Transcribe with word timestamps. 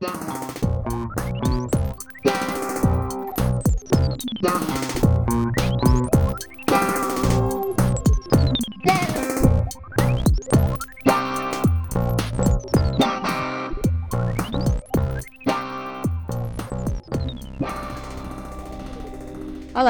Olá 0.00 0.06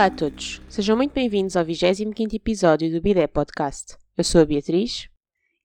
a 0.06 0.10
todos, 0.10 0.62
sejam 0.70 0.96
muito 0.96 1.12
bem-vindos 1.12 1.54
ao 1.54 1.66
25 1.66 2.14
episódio 2.34 2.90
do 2.90 3.02
Bidé 3.02 3.26
Podcast. 3.26 3.98
Eu 4.16 4.24
sou 4.24 4.40
a 4.40 4.46
Beatriz. 4.46 5.10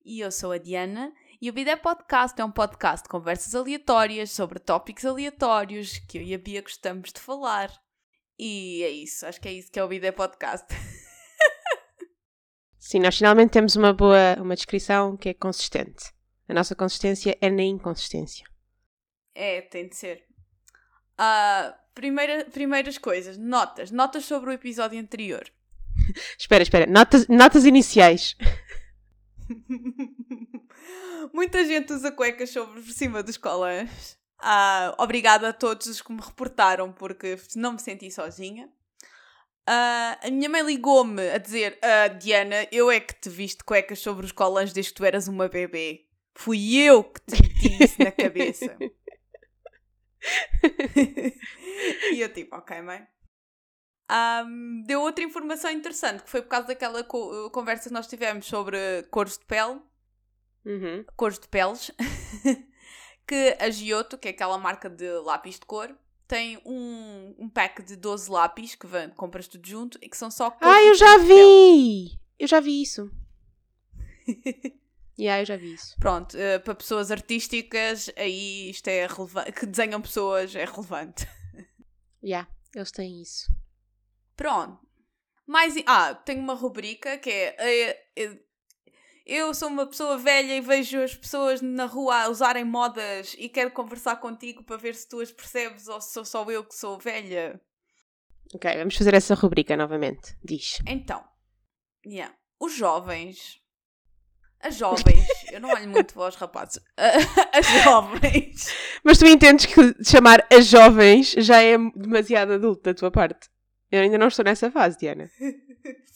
E 0.04 0.20
eu 0.20 0.30
sou 0.34 0.52
a 0.52 0.58
Diana. 0.58 1.14
E 1.44 1.50
o 1.50 1.54
Bidé 1.54 1.76
Podcast 1.76 2.40
é 2.40 2.46
um 2.46 2.50
podcast 2.50 3.04
de 3.04 3.10
conversas 3.10 3.54
aleatórias 3.54 4.32
sobre 4.32 4.60
tópicos 4.60 5.04
aleatórios 5.04 5.98
que 6.08 6.18
eu 6.18 6.22
e 6.22 6.34
a 6.34 6.38
Bia 6.38 6.62
gostamos 6.62 7.12
de 7.12 7.20
falar. 7.20 7.70
E 8.40 8.82
é 8.82 8.90
isso, 8.90 9.26
acho 9.26 9.42
que 9.42 9.50
é 9.50 9.52
isso 9.52 9.70
que 9.70 9.78
é 9.78 9.84
o 9.84 9.88
Bidé 9.90 10.14
Podcast. 10.14 10.66
Sim, 12.80 13.00
nós 13.00 13.18
finalmente 13.18 13.52
temos 13.52 13.76
uma 13.76 13.92
boa 13.92 14.38
uma 14.40 14.56
descrição 14.56 15.18
que 15.18 15.28
é 15.28 15.34
consistente. 15.34 16.14
A 16.48 16.54
nossa 16.54 16.76
consistência 16.76 17.38
é 17.42 17.50
na 17.50 17.64
inconsistência. 17.64 18.48
É, 19.36 19.64
tem 19.64 19.90
de 19.90 19.98
ser. 19.98 20.24
Uh, 21.20 21.74
primeira, 21.94 22.46
primeiras 22.46 22.98
coisas, 22.98 23.38
notas. 23.38 23.92
Notas 23.92 24.24
sobre 24.24 24.50
o 24.50 24.54
episódio 24.54 24.98
anterior. 24.98 25.44
espera, 26.40 26.64
espera. 26.64 26.90
Notas, 26.90 27.28
notas 27.28 27.66
iniciais. 27.66 28.38
Muita 31.34 31.66
gente 31.66 31.94
usa 31.94 32.12
cuecas 32.12 32.50
sobre 32.50 32.82
por 32.82 32.92
cima 32.92 33.24
dos 33.24 33.38
colãs. 33.38 34.18
Uh, 34.42 34.94
obrigada 34.98 35.50
a 35.50 35.54
todos 35.54 35.88
os 35.88 36.02
que 36.02 36.12
me 36.12 36.22
reportaram, 36.22 36.92
porque 36.92 37.38
não 37.56 37.74
me 37.74 37.80
senti 37.80 38.12
sozinha. 38.12 38.68
Uh, 39.68 40.16
a 40.22 40.30
minha 40.30 40.50
mãe 40.50 40.62
ligou-me 40.62 41.30
a 41.30 41.38
dizer: 41.38 41.80
uh, 41.80 42.18
Diana, 42.18 42.68
eu 42.72 42.92
é 42.92 43.00
que 43.00 43.16
te 43.16 43.30
viste 43.30 43.64
cuecas 43.64 44.00
sobre 44.00 44.26
os 44.26 44.34
colãs 44.34 44.74
desde 44.74 44.92
que 44.92 44.98
tu 44.98 45.06
eras 45.06 45.30
uma 45.30 45.48
bebê. 45.48 46.06
Fui 46.36 46.76
eu 46.76 47.04
que 47.04 47.22
te 47.22 47.42
meti 47.42 47.84
isso 47.84 48.04
na 48.04 48.12
cabeça. 48.12 48.76
e 52.12 52.20
eu 52.20 52.34
tipo, 52.34 52.56
ok, 52.56 52.82
mãe. 52.82 53.08
Um, 54.12 54.84
deu 54.86 55.02
outra 55.02 55.24
informação 55.24 55.72
interessante, 55.72 56.24
que 56.24 56.30
foi 56.30 56.42
por 56.42 56.50
causa 56.50 56.68
daquela 56.68 57.04
co 57.04 57.50
conversa 57.52 57.88
que 57.88 57.94
nós 57.94 58.08
tivemos 58.08 58.46
sobre 58.46 59.04
cores 59.10 59.38
de 59.38 59.46
pele. 59.46 59.80
Uhum. 60.66 61.06
Cores 61.16 61.40
de 61.40 61.48
peles. 61.48 61.92
que 63.28 63.58
a 63.60 63.70
Giotto, 63.70 64.18
que 64.18 64.28
é 64.28 64.32
aquela 64.32 64.58
marca 64.58 64.90
de 64.90 65.10
lápis 65.20 65.60
de 65.60 65.66
cor, 65.66 65.96
tem 66.28 66.60
um, 66.66 67.36
um 67.38 67.50
pack 67.50 67.84
de 67.84 67.96
12 67.96 68.30
lápis 68.30 68.76
que 68.76 68.88
vem, 68.88 69.10
compras 69.10 69.48
tudo 69.48 69.68
junto 69.68 69.98
e 70.02 70.10
que 70.10 70.18
são 70.18 70.32
só 70.32 70.50
cores 70.50 70.74
Ah, 70.74 70.82
eu 70.84 70.96
já 70.96 71.18
vi! 71.18 72.20
Eu 72.40 72.48
já 72.48 72.60
vi 72.60 72.82
isso. 72.82 73.12
Yeah, 75.18 75.42
eu 75.42 75.46
já 75.46 75.56
vi 75.56 75.74
isso. 75.74 75.96
Pronto, 76.00 76.36
uh, 76.36 76.60
para 76.64 76.74
pessoas 76.74 77.12
artísticas, 77.12 78.10
aí 78.18 78.70
isto 78.70 78.88
é 78.88 79.06
relevante. 79.06 79.52
Que 79.52 79.66
desenham 79.68 80.02
pessoas 80.02 80.56
é 80.56 80.66
relevante. 80.66 81.28
Yeah, 82.24 82.50
eles 82.74 82.90
têm 82.90 83.22
isso. 83.22 83.52
Pronto. 84.36 84.80
Mais. 85.46 85.76
Ah, 85.86 86.16
tenho 86.16 86.40
uma 86.40 86.54
rubrica 86.54 87.18
que 87.18 87.30
é. 87.30 88.08
Uh, 88.18 88.40
eu 89.26 89.54
sou 89.54 89.70
uma 89.70 89.86
pessoa 89.86 90.18
velha 90.18 90.56
e 90.56 90.62
vejo 90.62 91.02
as 91.02 91.16
pessoas 91.16 91.62
na 91.62 91.86
rua 91.86 92.24
a 92.24 92.30
usarem 92.30 92.66
modas 92.66 93.36
e 93.38 93.48
quero 93.48 93.72
conversar 93.72 94.18
contigo 94.18 94.64
para 94.64 94.78
ver 94.78 94.96
se 94.96 95.08
tu 95.08 95.20
as 95.20 95.32
percebes 95.32 95.88
ou 95.88 96.02
se 96.02 96.14
sou 96.14 96.26
só 96.26 96.44
eu 96.52 96.64
que 96.64 96.76
sou 96.76 97.00
velha. 97.00 97.60
Ok, 98.54 98.78
vamos 98.78 98.96
fazer 98.96 99.14
essa 99.14 99.34
rubrica 99.34 99.76
novamente. 99.78 100.38
Diz. 100.44 100.80
Então, 100.88 101.24
yeah. 102.06 102.36
os 102.60 102.74
jovens 102.74 103.64
as 104.64 104.78
jovens, 104.78 105.28
eu 105.52 105.60
não 105.60 105.70
olho 105.70 105.90
muito 105.90 106.14
para 106.14 106.30
os 106.30 106.36
rapazes. 106.36 106.82
As 107.52 107.84
jovens. 107.84 108.74
Mas 109.04 109.18
tu 109.18 109.26
entendes 109.26 109.66
que 109.66 110.04
chamar 110.04 110.48
as 110.50 110.68
jovens 110.68 111.36
já 111.38 111.62
é 111.62 111.78
demasiado 111.78 112.54
adulto 112.54 112.84
da 112.84 112.94
tua 112.94 113.12
parte. 113.12 113.50
Eu 113.92 114.02
ainda 114.02 114.18
não 114.18 114.30
estou 114.30 114.46
nessa 114.46 114.72
fase, 114.72 114.98
Diana. 114.98 115.30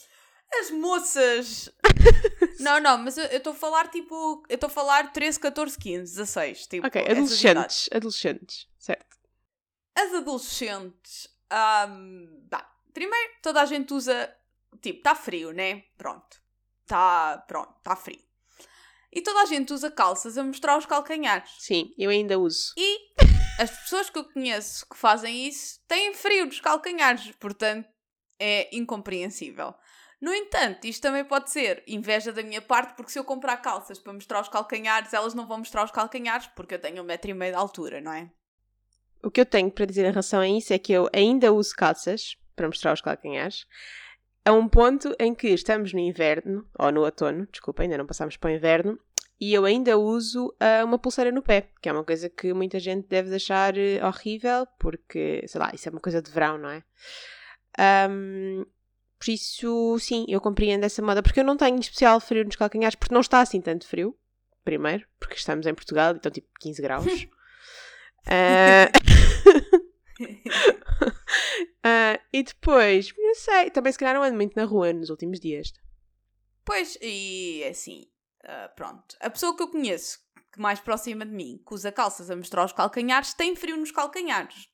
As 0.54 0.72
moças. 0.72 1.70
não, 2.60 2.80
não, 2.80 2.98
mas 2.98 3.18
eu 3.18 3.26
estou 3.26 3.54
a 3.54 3.56
falar 3.56 3.90
tipo. 3.90 4.44
Eu 4.50 4.56
estou 4.56 4.68
a 4.68 4.72
falar 4.72 5.12
13, 5.12 5.40
14, 5.40 5.78
15, 5.78 6.16
16. 6.16 6.68
Tipo, 6.68 6.88
ok, 6.88 7.02
adolescentes. 7.02 7.90
Adolescentes, 7.92 8.68
certo. 8.80 9.18
As 9.96 10.14
adolescentes. 10.14 11.28
Um, 11.52 12.46
bah, 12.50 12.70
primeiro, 12.94 13.34
toda 13.42 13.62
a 13.62 13.66
gente 13.66 13.94
usa. 13.94 14.34
Tipo, 14.82 15.00
está 15.00 15.16
frio, 15.16 15.52
né? 15.52 15.84
Pronto. 15.98 16.42
Está. 16.84 17.38
Pronto, 17.48 17.76
está 17.78 17.96
frio. 17.96 18.28
E 19.12 19.22
toda 19.22 19.42
a 19.42 19.46
gente 19.46 19.74
usa 19.74 19.90
calças 19.90 20.38
a 20.38 20.44
mostrar 20.44 20.78
os 20.78 20.86
calcanhares. 20.86 21.50
Sim, 21.60 21.94
eu 21.98 22.10
ainda 22.10 22.38
uso. 22.38 22.74
E 22.78 23.00
as 23.60 23.72
pessoas 23.72 24.10
que 24.10 24.20
eu 24.20 24.24
conheço 24.26 24.88
que 24.88 24.98
fazem 24.98 25.48
isso 25.48 25.80
têm 25.88 26.14
frio 26.14 26.46
nos 26.46 26.60
calcanhares, 26.60 27.32
portanto 27.40 27.88
é 28.40 28.70
incompreensível. 28.76 29.74
No 30.20 30.34
entanto, 30.34 30.86
isto 30.86 31.02
também 31.02 31.24
pode 31.24 31.52
ser 31.52 31.84
inveja 31.88 32.32
da 32.32 32.42
minha 32.42 32.62
parte, 32.62 32.96
porque 32.96 33.12
se 33.12 33.20
eu 33.20 33.24
comprar 33.24 33.58
calças 33.58 34.00
para 34.00 34.14
mostrar 34.14 34.42
os 34.42 34.50
calcanhares, 34.50 35.14
elas 35.14 35.36
não 35.36 35.48
vão 35.48 35.60
mostrar 35.60 35.84
os 35.84 35.92
calcanhares 35.92 36.48
porque 36.48 36.74
eu 36.74 36.80
tenho 36.80 37.04
um 37.04 37.06
metro 37.06 37.30
e 37.30 37.34
meio 37.34 37.52
de 37.52 37.58
altura, 37.58 38.02
não 38.02 38.12
é? 38.12 38.30
O 39.24 39.30
que 39.30 39.42
eu 39.42 39.46
tenho 39.46 39.70
para 39.72 39.86
dizer 39.86 40.06
em 40.06 40.10
relação 40.10 40.40
a 40.40 40.48
isso 40.48 40.74
é 40.74 40.80
que 40.80 40.92
eu 40.92 41.08
ainda 41.14 41.54
uso 41.54 41.76
calças 41.76 42.36
para 42.56 42.68
mostrar 42.68 42.94
os 42.94 43.02
calcanhares, 43.02 43.68
a 44.44 44.52
um 44.52 44.68
ponto 44.68 45.14
em 45.20 45.36
que 45.36 45.50
estamos 45.50 45.94
no 45.94 46.00
inverno, 46.00 46.68
ou 46.80 46.92
no 46.92 47.04
outono, 47.04 47.48
desculpa, 47.52 47.84
ainda 47.84 47.98
não 47.98 48.08
passamos 48.08 48.38
para 48.38 48.50
o 48.50 48.54
inverno, 48.54 49.00
e 49.40 49.54
eu 49.54 49.66
ainda 49.66 49.98
uso 49.98 50.48
uh, 50.48 50.84
uma 50.84 50.98
pulseira 50.98 51.32
no 51.32 51.44
pé, 51.44 51.70
que 51.80 51.90
é 51.90 51.92
uma 51.92 52.04
coisa 52.04 52.28
que 52.30 52.54
muita 52.54 52.80
gente 52.80 53.08
deve 53.08 53.36
achar 53.36 53.76
uh, 53.76 54.06
horrível, 54.08 54.66
porque, 54.80 55.44
sei 55.48 55.62
lá, 55.62 55.70
isso 55.74 55.88
é 55.88 55.92
uma 55.92 56.02
coisa 56.02 56.22
de 56.22 56.32
verão, 56.32 56.58
não 56.58 56.70
é? 56.70 56.84
Um, 58.10 58.66
por 59.20 59.30
isso, 59.30 59.98
sim, 60.00 60.26
eu 60.28 60.40
compreendo 60.40 60.86
essa 60.86 61.02
moda, 61.02 61.24
porque 61.24 61.40
eu 61.40 61.44
não 61.44 61.58
tenho 61.58 61.80
especial 61.80 62.20
frio 62.20 62.46
nos 62.46 62.56
calcanhares, 62.56 62.96
porque 62.96 63.14
não 63.14 63.22
está 63.22 63.42
assim 63.42 63.62
tanto 63.62 63.88
frio, 63.88 64.16
primeiro, 64.64 65.06
porque 65.20 65.36
estamos 65.36 65.66
em 65.66 65.74
Portugal, 65.74 66.16
então 66.16 66.32
tipo 66.32 66.48
15 66.60 66.82
graus. 66.82 67.28
uh... 68.28 69.84
Uh, 70.20 72.20
e 72.34 72.44
depois, 72.44 73.14
não 73.18 73.36
sei, 73.36 73.70
também 73.70 73.92
se 73.92 74.00
calhar 74.00 74.16
não 74.16 74.24
ando 74.24 74.36
muito 74.36 74.56
na 74.56 74.66
rua 74.66 74.94
nos 74.94 75.10
últimos 75.10 75.40
dias. 75.40 75.74
Pois, 76.66 76.98
e 77.02 77.64
assim, 77.70 78.08
uh, 78.44 78.76
pronto. 78.76 79.16
A 79.20 79.30
pessoa 79.30 79.56
que 79.56 79.64
eu 79.64 79.70
conheço, 79.70 80.20
que 80.52 80.60
mais 80.60 80.80
próxima 80.80 81.26
de 81.26 81.32
mim, 81.32 81.62
que 81.66 81.74
usa 81.74 81.92
calças 81.92 82.30
a 82.30 82.36
mostrar 82.36 82.66
os 82.66 82.74
calcanhares, 82.74 83.34
tem 83.34 83.56
frio 83.56 83.78
nos 83.78 83.92
calcanhares. 83.92 84.70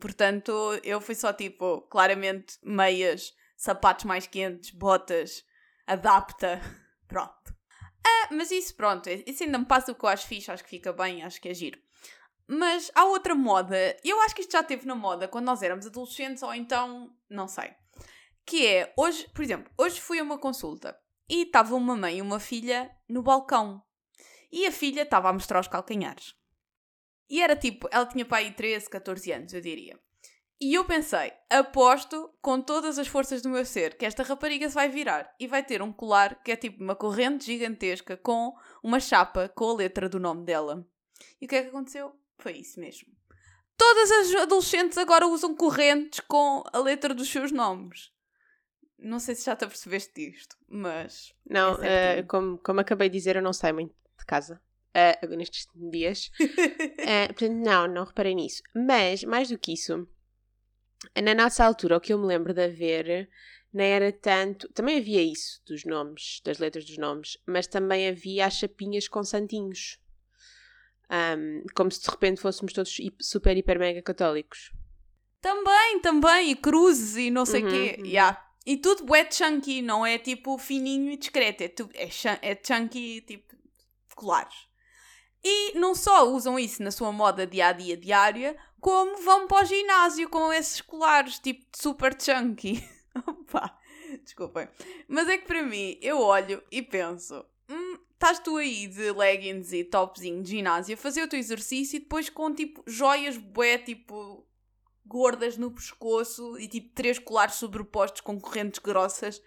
Portanto, 0.00 0.52
eu 0.82 1.00
fui 1.00 1.14
só 1.14 1.32
tipo, 1.32 1.82
claramente, 1.82 2.58
meias, 2.62 3.34
sapatos 3.56 4.04
mais 4.04 4.26
quentes, 4.26 4.70
botas, 4.70 5.44
adapta. 5.86 6.60
Pronto. 7.08 7.56
Ah, 8.06 8.28
mas 8.30 8.52
isso, 8.52 8.74
pronto, 8.76 9.08
isso 9.08 9.42
ainda 9.42 9.58
me 9.58 9.64
passa 9.64 9.90
o 9.90 9.94
que 9.94 10.04
eu 10.04 10.08
acho 10.08 10.28
fixe, 10.28 10.50
acho 10.50 10.62
que 10.62 10.70
fica 10.70 10.92
bem, 10.92 11.24
acho 11.24 11.40
que 11.40 11.48
é 11.48 11.54
giro. 11.54 11.80
Mas 12.46 12.90
há 12.94 13.04
outra 13.04 13.34
moda, 13.34 13.96
eu 14.04 14.20
acho 14.20 14.34
que 14.34 14.42
isto 14.42 14.52
já 14.52 14.62
teve 14.62 14.86
na 14.86 14.94
moda 14.94 15.26
quando 15.26 15.46
nós 15.46 15.60
éramos 15.60 15.86
adolescentes, 15.86 16.42
ou 16.42 16.54
então, 16.54 17.12
não 17.28 17.48
sei. 17.48 17.74
Que 18.44 18.64
é, 18.64 18.94
hoje, 18.96 19.28
por 19.34 19.42
exemplo, 19.42 19.72
hoje 19.76 20.00
fui 20.00 20.20
a 20.20 20.22
uma 20.22 20.38
consulta 20.38 20.96
e 21.28 21.42
estava 21.42 21.74
uma 21.74 21.96
mãe 21.96 22.18
e 22.18 22.22
uma 22.22 22.38
filha 22.38 22.88
no 23.08 23.22
balcão. 23.22 23.82
E 24.52 24.66
a 24.66 24.72
filha 24.72 25.02
estava 25.02 25.28
a 25.28 25.32
mostrar 25.32 25.58
os 25.58 25.66
calcanhares. 25.66 26.34
E 27.28 27.42
era 27.42 27.56
tipo, 27.56 27.88
ela 27.90 28.06
tinha 28.06 28.24
pai 28.24 28.52
13, 28.52 28.88
14 28.88 29.32
anos, 29.32 29.52
eu 29.52 29.60
diria. 29.60 29.98
E 30.58 30.72
eu 30.72 30.86
pensei, 30.86 31.32
aposto 31.50 32.30
com 32.40 32.60
todas 32.62 32.98
as 32.98 33.06
forças 33.06 33.42
do 33.42 33.50
meu 33.50 33.64
ser 33.66 33.96
que 33.96 34.06
esta 34.06 34.22
rapariga 34.22 34.66
se 34.68 34.74
vai 34.74 34.88
virar 34.88 35.34
e 35.38 35.46
vai 35.46 35.62
ter 35.62 35.82
um 35.82 35.92
colar 35.92 36.42
que 36.42 36.50
é 36.50 36.56
tipo 36.56 36.82
uma 36.82 36.96
corrente 36.96 37.44
gigantesca 37.44 38.16
com 38.16 38.54
uma 38.82 38.98
chapa 38.98 39.50
com 39.50 39.68
a 39.68 39.74
letra 39.74 40.08
do 40.08 40.18
nome 40.18 40.46
dela. 40.46 40.86
E 41.40 41.44
o 41.44 41.48
que 41.48 41.56
é 41.56 41.62
que 41.62 41.68
aconteceu? 41.68 42.14
Foi 42.38 42.52
isso 42.52 42.80
mesmo. 42.80 43.08
Todas 43.76 44.10
as 44.10 44.34
adolescentes 44.34 44.96
agora 44.96 45.26
usam 45.26 45.54
correntes 45.54 46.20
com 46.20 46.64
a 46.72 46.78
letra 46.78 47.14
dos 47.14 47.28
seus 47.28 47.52
nomes. 47.52 48.10
Não 48.98 49.20
sei 49.20 49.34
se 49.34 49.44
já 49.44 49.54
te 49.54 49.64
apercebeste 49.64 50.14
disto, 50.14 50.56
mas. 50.66 51.34
Não, 51.44 51.74
uh, 51.74 52.26
como, 52.26 52.56
como 52.58 52.80
acabei 52.80 53.10
de 53.10 53.18
dizer, 53.18 53.36
eu 53.36 53.42
não 53.42 53.52
saio 53.52 53.74
muito 53.74 53.94
de 54.18 54.24
casa. 54.24 54.58
Uh, 54.96 55.36
nestes 55.36 55.68
dias. 55.74 56.30
uh, 56.40 57.26
portanto, 57.28 57.52
não, 57.52 57.86
não 57.86 58.04
reparei 58.04 58.34
nisso. 58.34 58.62
Mas, 58.74 59.22
mais 59.22 59.50
do 59.50 59.58
que 59.58 59.74
isso, 59.74 60.08
na 61.22 61.34
nossa 61.34 61.64
altura, 61.64 61.96
o 61.96 62.00
que 62.00 62.12
eu 62.12 62.18
me 62.18 62.26
lembro 62.26 62.52
de 62.54 62.62
haver 62.64 63.28
não 63.72 63.84
era 63.84 64.10
tanto. 64.12 64.68
Também 64.72 64.98
havia 64.98 65.22
isso 65.22 65.60
dos 65.66 65.84
nomes, 65.84 66.40
das 66.44 66.58
letras 66.58 66.84
dos 66.84 66.96
nomes, 66.98 67.36
mas 67.46 67.66
também 67.66 68.08
havia 68.08 68.46
as 68.46 68.54
chapinhas 68.54 69.06
com 69.08 69.22
santinhos. 69.22 69.98
Um, 71.10 71.62
como 71.74 71.90
se 71.90 72.02
de 72.02 72.10
repente 72.10 72.40
fôssemos 72.40 72.72
todos 72.72 72.96
super, 73.20 73.56
hiper, 73.56 73.78
mega 73.78 74.02
católicos. 74.02 74.72
Também, 75.40 76.00
também, 76.00 76.50
e 76.50 76.56
cruzes 76.56 77.16
e 77.16 77.30
não 77.30 77.46
sei 77.46 77.62
o 77.62 77.66
Uhum, 77.66 77.70
quê. 77.70 77.96
uhum. 78.00 78.06
Yeah. 78.06 78.42
E 78.64 78.76
tudo 78.76 79.14
é 79.14 79.30
chunky, 79.30 79.80
não 79.80 80.04
é 80.04 80.18
tipo 80.18 80.58
fininho 80.58 81.12
e 81.12 81.16
discreto, 81.16 81.62
é, 81.62 81.68
tu, 81.68 81.88
é, 81.94 82.08
é 82.42 82.60
chunky 82.60 83.20
tipo 83.20 83.54
colares. 84.16 84.54
E 85.48 85.78
não 85.78 85.94
só 85.94 86.28
usam 86.28 86.58
isso 86.58 86.82
na 86.82 86.90
sua 86.90 87.12
moda 87.12 87.46
dia 87.46 87.68
a 87.68 87.72
dia 87.72 87.96
diária, 87.96 88.56
como 88.80 89.22
vão 89.22 89.46
para 89.46 89.62
o 89.62 89.64
ginásio 89.64 90.28
com 90.28 90.52
esses 90.52 90.80
colares 90.80 91.38
tipo 91.38 91.64
super 91.72 92.20
chunky. 92.20 92.82
Opa, 93.24 93.78
desculpem. 94.24 94.68
Mas 95.06 95.28
é 95.28 95.38
que 95.38 95.46
para 95.46 95.62
mim, 95.62 95.96
eu 96.02 96.18
olho 96.18 96.60
e 96.68 96.82
penso: 96.82 97.46
hum, 97.70 97.96
estás 98.12 98.40
tu 98.40 98.56
aí 98.56 98.88
de 98.88 99.12
leggings 99.12 99.72
e 99.72 99.84
topzinho 99.84 100.42
de 100.42 100.50
ginásio 100.50 100.94
a 100.94 100.98
fazer 100.98 101.22
o 101.22 101.28
teu 101.28 101.38
exercício 101.38 101.98
e 101.98 102.00
depois 102.00 102.28
com 102.28 102.52
tipo 102.52 102.82
joias 102.84 103.36
bué, 103.36 103.78
tipo 103.78 104.44
gordas 105.06 105.56
no 105.56 105.70
pescoço 105.70 106.58
e 106.58 106.66
tipo 106.66 106.92
três 106.92 107.20
colares 107.20 107.54
sobrepostos 107.54 108.20
com 108.20 108.40
correntes 108.40 108.80
grossas 108.80 109.40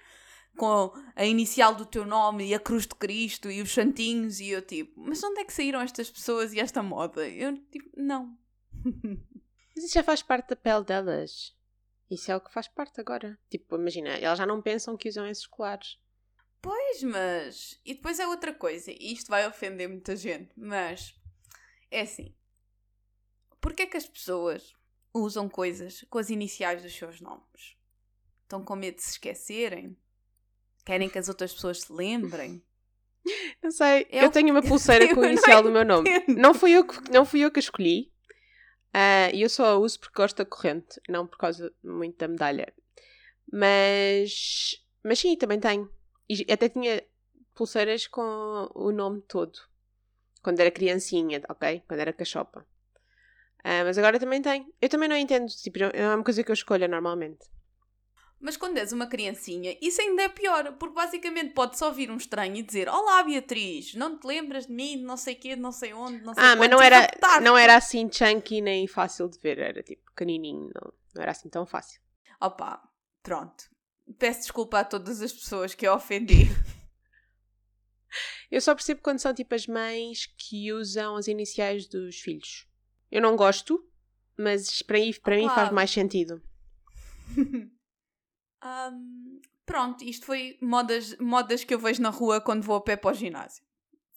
com 0.57 0.91
a 1.15 1.25
inicial 1.25 1.73
do 1.73 1.85
teu 1.85 2.05
nome 2.05 2.47
e 2.47 2.53
a 2.53 2.59
cruz 2.59 2.85
de 2.85 2.95
Cristo 2.95 3.49
e 3.49 3.61
os 3.61 3.73
santinhos 3.73 4.39
e 4.39 4.49
eu 4.49 4.61
tipo, 4.61 4.99
mas 4.99 5.23
onde 5.23 5.39
é 5.39 5.45
que 5.45 5.53
saíram 5.53 5.79
estas 5.79 6.09
pessoas 6.09 6.53
e 6.53 6.59
esta 6.59 6.83
moda? 6.83 7.27
Eu 7.27 7.57
tipo, 7.69 7.89
não. 7.95 8.37
Mas 9.75 9.85
isso 9.85 9.93
já 9.93 10.03
faz 10.03 10.21
parte 10.21 10.49
da 10.49 10.57
pele 10.57 10.83
delas. 10.83 11.55
Isso 12.11 12.29
é 12.29 12.35
o 12.35 12.41
que 12.41 12.51
faz 12.51 12.67
parte 12.67 12.99
agora. 12.99 13.39
Tipo, 13.49 13.77
imagina, 13.77 14.09
elas 14.09 14.37
já 14.37 14.45
não 14.45 14.61
pensam 14.61 14.97
que 14.97 15.07
usam 15.07 15.25
esses 15.25 15.47
colares. 15.47 15.97
Pois, 16.61 17.03
mas. 17.03 17.79
E 17.85 17.93
depois 17.93 18.19
é 18.19 18.27
outra 18.27 18.53
coisa, 18.53 18.91
e 18.91 19.13
isto 19.13 19.29
vai 19.29 19.47
ofender 19.47 19.87
muita 19.87 20.15
gente, 20.15 20.51
mas 20.57 21.15
é 21.89 22.01
assim. 22.01 22.35
Porquê 23.61 23.83
é 23.83 23.87
que 23.87 23.97
as 23.97 24.07
pessoas 24.07 24.73
usam 25.13 25.47
coisas 25.47 26.05
com 26.09 26.17
as 26.17 26.29
iniciais 26.29 26.81
dos 26.81 26.93
seus 26.93 27.21
nomes? 27.21 27.77
Estão 28.43 28.63
com 28.63 28.75
medo 28.75 28.95
de 28.95 29.03
se 29.03 29.11
esquecerem? 29.11 29.97
Querem 30.89 31.07
que 31.07 31.19
as 31.19 31.29
outras 31.29 31.53
pessoas 31.53 31.81
se 31.81 31.93
lembrem? 31.93 32.63
Não 33.61 33.69
sei, 33.69 34.07
Eu- 34.09 34.23
eu, 34.23 34.31
tenho 34.31 34.49
uma 34.49 34.61
pulseira 34.67 35.13
com 35.13 35.21
o 35.21 35.25
inicial 35.25 35.61
do 35.61 35.69
meu 35.71 35.85
nome. 35.85 36.09
Não 36.27 36.51
fui 36.51 36.71
eu 36.71 36.83
que, 36.83 37.11
não 37.11 37.23
fui 37.23 37.41
eu 37.41 37.51
que 37.51 37.59
a 37.59 37.61
escolhi. 37.61 38.11
Ah, 38.91 39.29
E 39.31 39.43
eu 39.43 39.49
só 39.49 39.65
a 39.67 39.77
uso 39.77 39.99
porque 39.99 40.19
gosto 40.19 40.37
da 40.37 40.45
corrente, 40.45 40.99
não 41.07 41.27
por 41.27 41.37
causa 41.37 41.71
muito 41.83 42.17
da 42.17 42.27
medalha. 42.27 42.73
Mas, 43.53 44.83
mas 45.03 45.19
sim, 45.19 45.35
também 45.35 45.59
tenho. 45.59 45.87
E 46.27 46.51
até 46.51 46.67
tinha 46.67 47.03
pulseiras 47.53 48.07
com 48.07 48.67
o 48.73 48.91
nome 48.91 49.21
todo. 49.27 49.59
Quando 50.41 50.59
era 50.59 50.71
criancinha, 50.71 51.39
ok? 51.47 51.83
Quando 51.87 51.99
era 51.99 52.11
cachopa. 52.13 52.65
Ah, 53.63 53.83
mas 53.83 53.95
agora 53.99 54.19
também 54.19 54.41
tenho. 54.41 54.65
Eu 54.81 54.89
também 54.89 55.07
não 55.07 55.15
entendo, 55.15 55.45
tipo, 55.49 55.77
não 55.77 55.89
é 55.93 56.15
uma 56.15 56.23
coisa 56.23 56.43
que 56.43 56.49
eu 56.49 56.53
escolha 56.55 56.87
normalmente. 56.87 57.45
Mas 58.41 58.55
quando 58.55 58.77
és 58.77 58.93
uma 58.93 59.05
criancinha, 59.07 59.77
isso 59.81 60.01
ainda 60.01 60.23
é 60.23 60.29
pior, 60.29 60.73
porque 60.77 60.95
basicamente 60.95 61.53
pode 61.53 61.77
só 61.77 61.91
vir 61.91 62.09
um 62.09 62.15
estranho 62.15 62.55
e 62.55 62.61
dizer 62.63 62.87
Olá 62.87 63.21
Beatriz, 63.23 63.93
não 63.95 64.17
te 64.17 64.25
lembras 64.25 64.65
de 64.65 64.71
mim, 64.73 64.95
não 65.03 65.17
sei 65.17 65.35
quê, 65.35 65.55
não 65.57 65.73
sei 65.73 65.93
onde, 65.93 66.23
não 66.23 66.33
sei 66.33 66.43
Ah, 66.43 66.55
mas 66.55 66.69
quantos", 66.69 66.71
não 66.71 66.81
era, 66.81 67.07
não 67.41 67.57
era 67.57 67.75
assim 67.75 68.09
chunky 68.11 68.61
nem 68.61 68.87
fácil 68.87 69.27
de 69.27 69.37
ver, 69.39 69.59
era 69.59 69.83
tipo 69.83 70.01
pequenininho, 70.11 70.69
não, 70.73 70.93
não 71.15 71.21
era 71.21 71.31
assim 71.31 71.49
tão 71.49 71.65
fácil. 71.65 71.99
Opa, 72.39 72.81
pronto. 73.21 73.65
Peço 74.17 74.41
desculpa 74.41 74.79
a 74.79 74.83
todas 74.85 75.21
as 75.21 75.33
pessoas 75.33 75.75
que 75.75 75.85
eu 75.85 75.93
ofendi. 75.93 76.45
Eu 78.49 78.59
só 78.61 78.73
percebo 78.73 79.01
quando 79.03 79.19
são 79.19 79.33
tipo 79.33 79.53
as 79.53 79.67
mães 79.67 80.25
que 80.35 80.73
usam 80.73 81.15
as 81.15 81.27
iniciais 81.27 81.87
dos 81.87 82.19
filhos. 82.19 82.65
Eu 83.11 83.21
não 83.21 83.35
gosto, 83.35 83.87
mas 84.37 84.81
para, 84.81 84.97
mim- 84.97 85.13
para 85.21 85.35
mim 85.35 85.47
faz 85.49 85.71
mais 85.71 85.91
sentido. 85.91 86.41
Ahm, 88.61 89.39
pronto, 89.65 90.03
isto 90.03 90.25
foi 90.25 90.57
modas, 90.61 91.17
modas 91.19 91.63
que 91.63 91.73
eu 91.73 91.79
vejo 91.79 92.01
na 92.01 92.09
rua 92.09 92.41
quando 92.41 92.63
vou 92.63 92.75
a 92.75 92.81
pé 92.81 92.95
para 92.95 93.11
o 93.11 93.13
ginásio. 93.13 93.63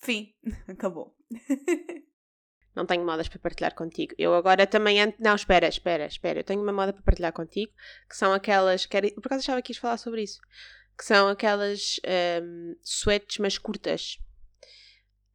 Fim. 0.03 0.35
Acabou. 0.69 1.17
Não 2.75 2.87
tenho 2.87 3.05
modas 3.05 3.29
para 3.29 3.39
partilhar 3.39 3.75
contigo. 3.75 4.15
Eu 4.17 4.35
agora 4.35 4.67
também. 4.67 4.97
Não, 5.19 5.35
espera, 5.35 5.69
espera, 5.69 6.07
espera. 6.07 6.41
Eu 6.41 6.45
tenho 6.45 6.63
uma 6.63 6.73
moda 6.73 6.93
para 6.93 7.03
partilhar 7.03 7.33
contigo, 7.33 7.71
que 8.09 8.17
são 8.17 8.33
aquelas... 8.33 8.87
Que 8.87 8.97
era... 8.97 9.11
Por 9.11 9.27
acaso 9.27 9.41
achava 9.43 9.61
que 9.63 9.73
ias 9.73 9.79
falar 9.79 9.99
sobre 9.99 10.23
isso. 10.23 10.41
Que 10.97 11.05
são 11.05 11.29
aquelas 11.29 12.01
um, 12.43 12.75
sweats, 12.83 13.39
mas 13.39 13.59
curtas. 13.59 14.19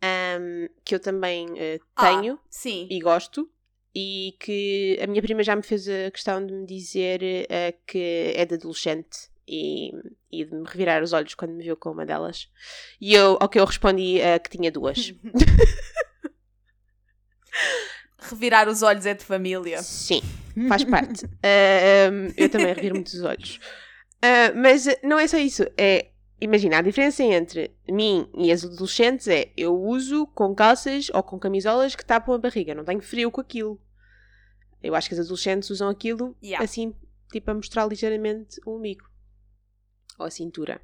Ahm, 0.02 0.68
que 0.84 0.96
eu 0.96 1.00
também 1.00 1.48
Ah. 1.96 2.06
tenho. 2.08 2.40
Sim. 2.50 2.88
e 2.90 3.00
gosto. 3.00 3.50
E 3.96 4.36
que 4.40 5.00
a 5.02 5.08
minha 5.08 5.22
prima 5.22 5.42
já 5.44 5.56
me 5.56 5.64
fez 5.64 5.88
a 5.88 6.12
questão 6.12 6.46
de 6.46 6.54
me 6.54 6.66
dizer 6.66 7.22
eh, 7.24 7.74
que 7.86 8.34
é 8.36 8.46
de 8.46 8.56
adolescente 8.56 9.30
e, 9.48 9.92
e 10.32 10.46
de 10.46 10.54
me 10.54 10.66
revirar 10.68 11.02
os 11.02 11.14
olhos 11.14 11.34
quando 11.34 11.54
me 11.54 11.64
viu 11.64 11.76
com 11.76 11.92
uma 11.92 12.06
delas. 12.06 12.48
E 13.02 13.14
eu, 13.16 13.38
ao 13.40 13.50
que 13.50 13.60
eu 13.60 13.66
respondi 13.66 14.22
eh, 14.22 14.38
que 14.40 14.50
tinha 14.50 14.72
duas. 14.72 15.14
Revirar 18.30 18.68
os 18.68 18.84
olhos 18.84 19.06
é 19.06 19.14
de 19.14 19.24
família. 19.24 19.82
Sim, 19.82 20.22
faz 20.68 20.84
parte. 20.84 21.26
Ah, 21.42 22.10
um, 22.12 22.34
eu 22.36 22.50
também 22.50 22.74
reviro 22.74 22.96
muitos 22.96 23.22
olhos. 23.22 23.60
Mas 24.56 24.86
eh, 24.88 25.00
não 25.04 25.18
é 25.18 25.28
só 25.28 25.38
isso. 25.38 25.64
É, 25.78 26.12
imagina, 26.40 26.78
a 26.78 26.82
diferença 26.82 27.24
entre 27.24 27.76
mim 27.88 28.30
e 28.36 28.52
as 28.52 28.64
adolescentes 28.64 29.28
é 29.28 29.52
eu 29.58 29.76
uso 29.76 30.28
com 30.28 30.54
calças 30.54 31.10
ou 31.14 31.24
com 31.24 31.40
camisolas 31.40 31.96
que 31.96 32.06
tapam 32.06 32.36
a 32.36 32.38
barriga. 32.38 32.76
Não 32.76 32.86
tenho 32.86 33.02
frio 33.02 33.32
com 33.32 33.42
aquilo. 33.42 33.82
Eu 34.82 34.96
acho 34.96 35.10
que 35.10 35.16
as 35.16 35.22
adolescentes 35.22 35.70
usam 35.70 35.90
aquilo 35.90 36.36
Yeah. 36.42 36.64
assim, 36.64 36.96
tipo 37.32 37.50
a 37.50 37.54
mostrar 37.54 37.86
ligeiramente 37.86 38.60
o 38.66 38.78
umbigo. 38.78 39.10
Ou 40.20 40.26
a 40.26 40.32
cintura. 40.32 40.82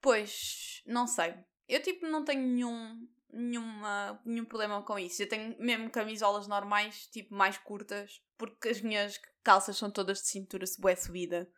Pois, 0.00 0.82
não 0.86 1.06
sei. 1.06 1.34
Eu 1.68 1.82
tipo 1.82 2.06
não 2.06 2.24
tenho 2.24 2.46
nenhum, 2.46 3.08
nenhuma, 3.32 4.20
nenhum 4.24 4.44
problema 4.44 4.82
com 4.82 4.98
isso. 4.98 5.22
Eu 5.22 5.28
tenho 5.28 5.56
mesmo 5.58 5.90
camisolas 5.90 6.46
normais, 6.46 7.06
tipo 7.08 7.34
mais 7.34 7.58
curtas, 7.58 8.22
porque 8.36 8.68
as 8.68 8.80
minhas 8.80 9.18
calças 9.42 9.76
são 9.76 9.90
todas 9.90 10.18
de 10.18 10.28
cintura 10.28 10.64
bué 10.78 10.94
subida. 10.94 11.50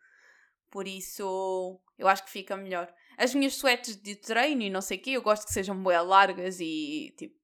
Por 0.71 0.87
isso, 0.87 1.79
eu 1.97 2.07
acho 2.07 2.23
que 2.23 2.31
fica 2.31 2.55
melhor. 2.55 2.91
As 3.17 3.35
minhas 3.35 3.53
sweats 3.57 3.95
de 4.01 4.15
treino 4.15 4.61
e 4.63 4.69
não 4.69 4.81
sei 4.81 4.97
o 4.97 5.01
quê, 5.01 5.09
eu 5.11 5.21
gosto 5.21 5.45
que 5.45 5.51
sejam 5.53 5.81
bué 5.83 5.99
largas 6.01 6.59
e 6.59 7.13
tipo. 7.17 7.39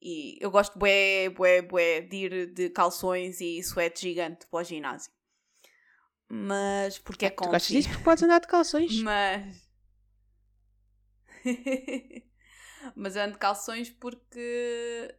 E 0.00 0.38
eu 0.40 0.50
gosto 0.50 0.78
bué, 0.78 1.28
bué, 1.30 1.62
bué 1.62 2.00
de 2.02 2.16
ir 2.16 2.52
de 2.54 2.70
calções 2.70 3.40
e 3.40 3.58
sweat 3.62 4.00
gigante 4.00 4.46
para 4.46 4.60
o 4.60 4.64
ginásio. 4.64 5.10
Mas 6.28 6.98
porque 6.98 7.26
é 7.26 7.30
Tu 7.30 7.36
gostas 7.36 7.62
comfy. 7.62 7.72
disso 7.74 7.88
porque 7.88 8.04
podes 8.04 8.22
andar 8.22 8.40
de 8.40 8.46
calções. 8.46 8.92
Mas. 9.02 9.68
Mas 12.94 13.16
eu 13.16 13.22
ando 13.22 13.32
de 13.32 13.38
calções 13.38 13.90
porque 13.90 15.14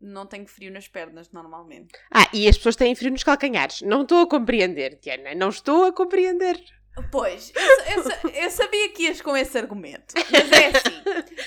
não 0.00 0.26
tenho 0.26 0.46
frio 0.46 0.72
nas 0.72 0.88
pernas 0.88 1.30
normalmente. 1.30 1.92
Ah, 2.10 2.28
e 2.32 2.48
as 2.48 2.56
pessoas 2.56 2.76
têm 2.76 2.94
frio 2.94 3.10
nos 3.10 3.24
calcanhares. 3.24 3.82
Não 3.82 4.02
estou 4.02 4.22
a 4.22 4.28
compreender, 4.28 4.98
Diana. 5.00 5.34
Não 5.34 5.48
estou 5.48 5.84
a 5.84 5.92
compreender. 5.92 6.62
Pois, 7.10 7.52
eu, 7.54 8.02
eu 8.02 8.30
eu 8.30 8.50
sabia 8.50 8.88
que 8.90 9.04
ias 9.04 9.20
com 9.20 9.36
esse 9.36 9.56
argumento. 9.56 10.14
Mas 10.16 10.52
é 10.52 10.66
assim. 10.66 11.02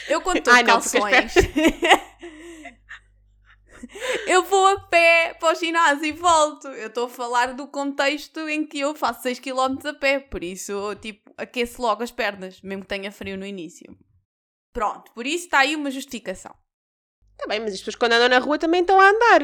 Eu 0.08 0.22
quando 0.22 0.38
estou 0.38 0.56
de 0.56 0.64
calções. 0.64 1.34
eu 4.28 4.44
vou 4.44 4.68
a 4.68 4.80
pé 4.82 5.36
para 5.40 5.52
o 5.52 5.56
ginásio 5.56 6.06
e 6.06 6.12
volto. 6.12 6.68
Eu 6.68 6.88
estou 6.88 7.06
a 7.06 7.10
falar 7.10 7.54
do 7.54 7.68
contexto 7.68 8.48
em 8.48 8.66
que 8.66 8.80
eu 8.80 8.96
faço 8.96 9.24
6 9.24 9.40
km 9.40 9.78
a 9.86 9.94
pé. 9.94 10.20
Por 10.20 10.44
isso, 10.44 10.72
eu, 10.72 10.96
tipo, 10.96 11.34
aqueço 11.38 11.82
logo 11.82 12.04
as 12.04 12.12
pernas, 12.12 12.62
mesmo 12.62 12.84
que 12.84 12.90
tenha 12.90 13.12
frio 13.12 13.38
no 13.38 13.46
início. 13.46 13.98
Pronto, 14.72 15.12
por 15.14 15.28
isso 15.28 15.46
está 15.46 15.60
aí 15.60 15.76
uma 15.76 15.92
justificação. 15.92 16.56
Está 17.42 17.48
bem, 17.48 17.60
mas 17.60 17.74
as 17.74 17.80
pessoas 17.80 17.96
quando 17.96 18.14
andam 18.14 18.30
na 18.30 18.38
rua 18.38 18.60
também 18.60 18.82
estão 18.82 19.02
a 19.02 19.10
andar. 19.10 19.42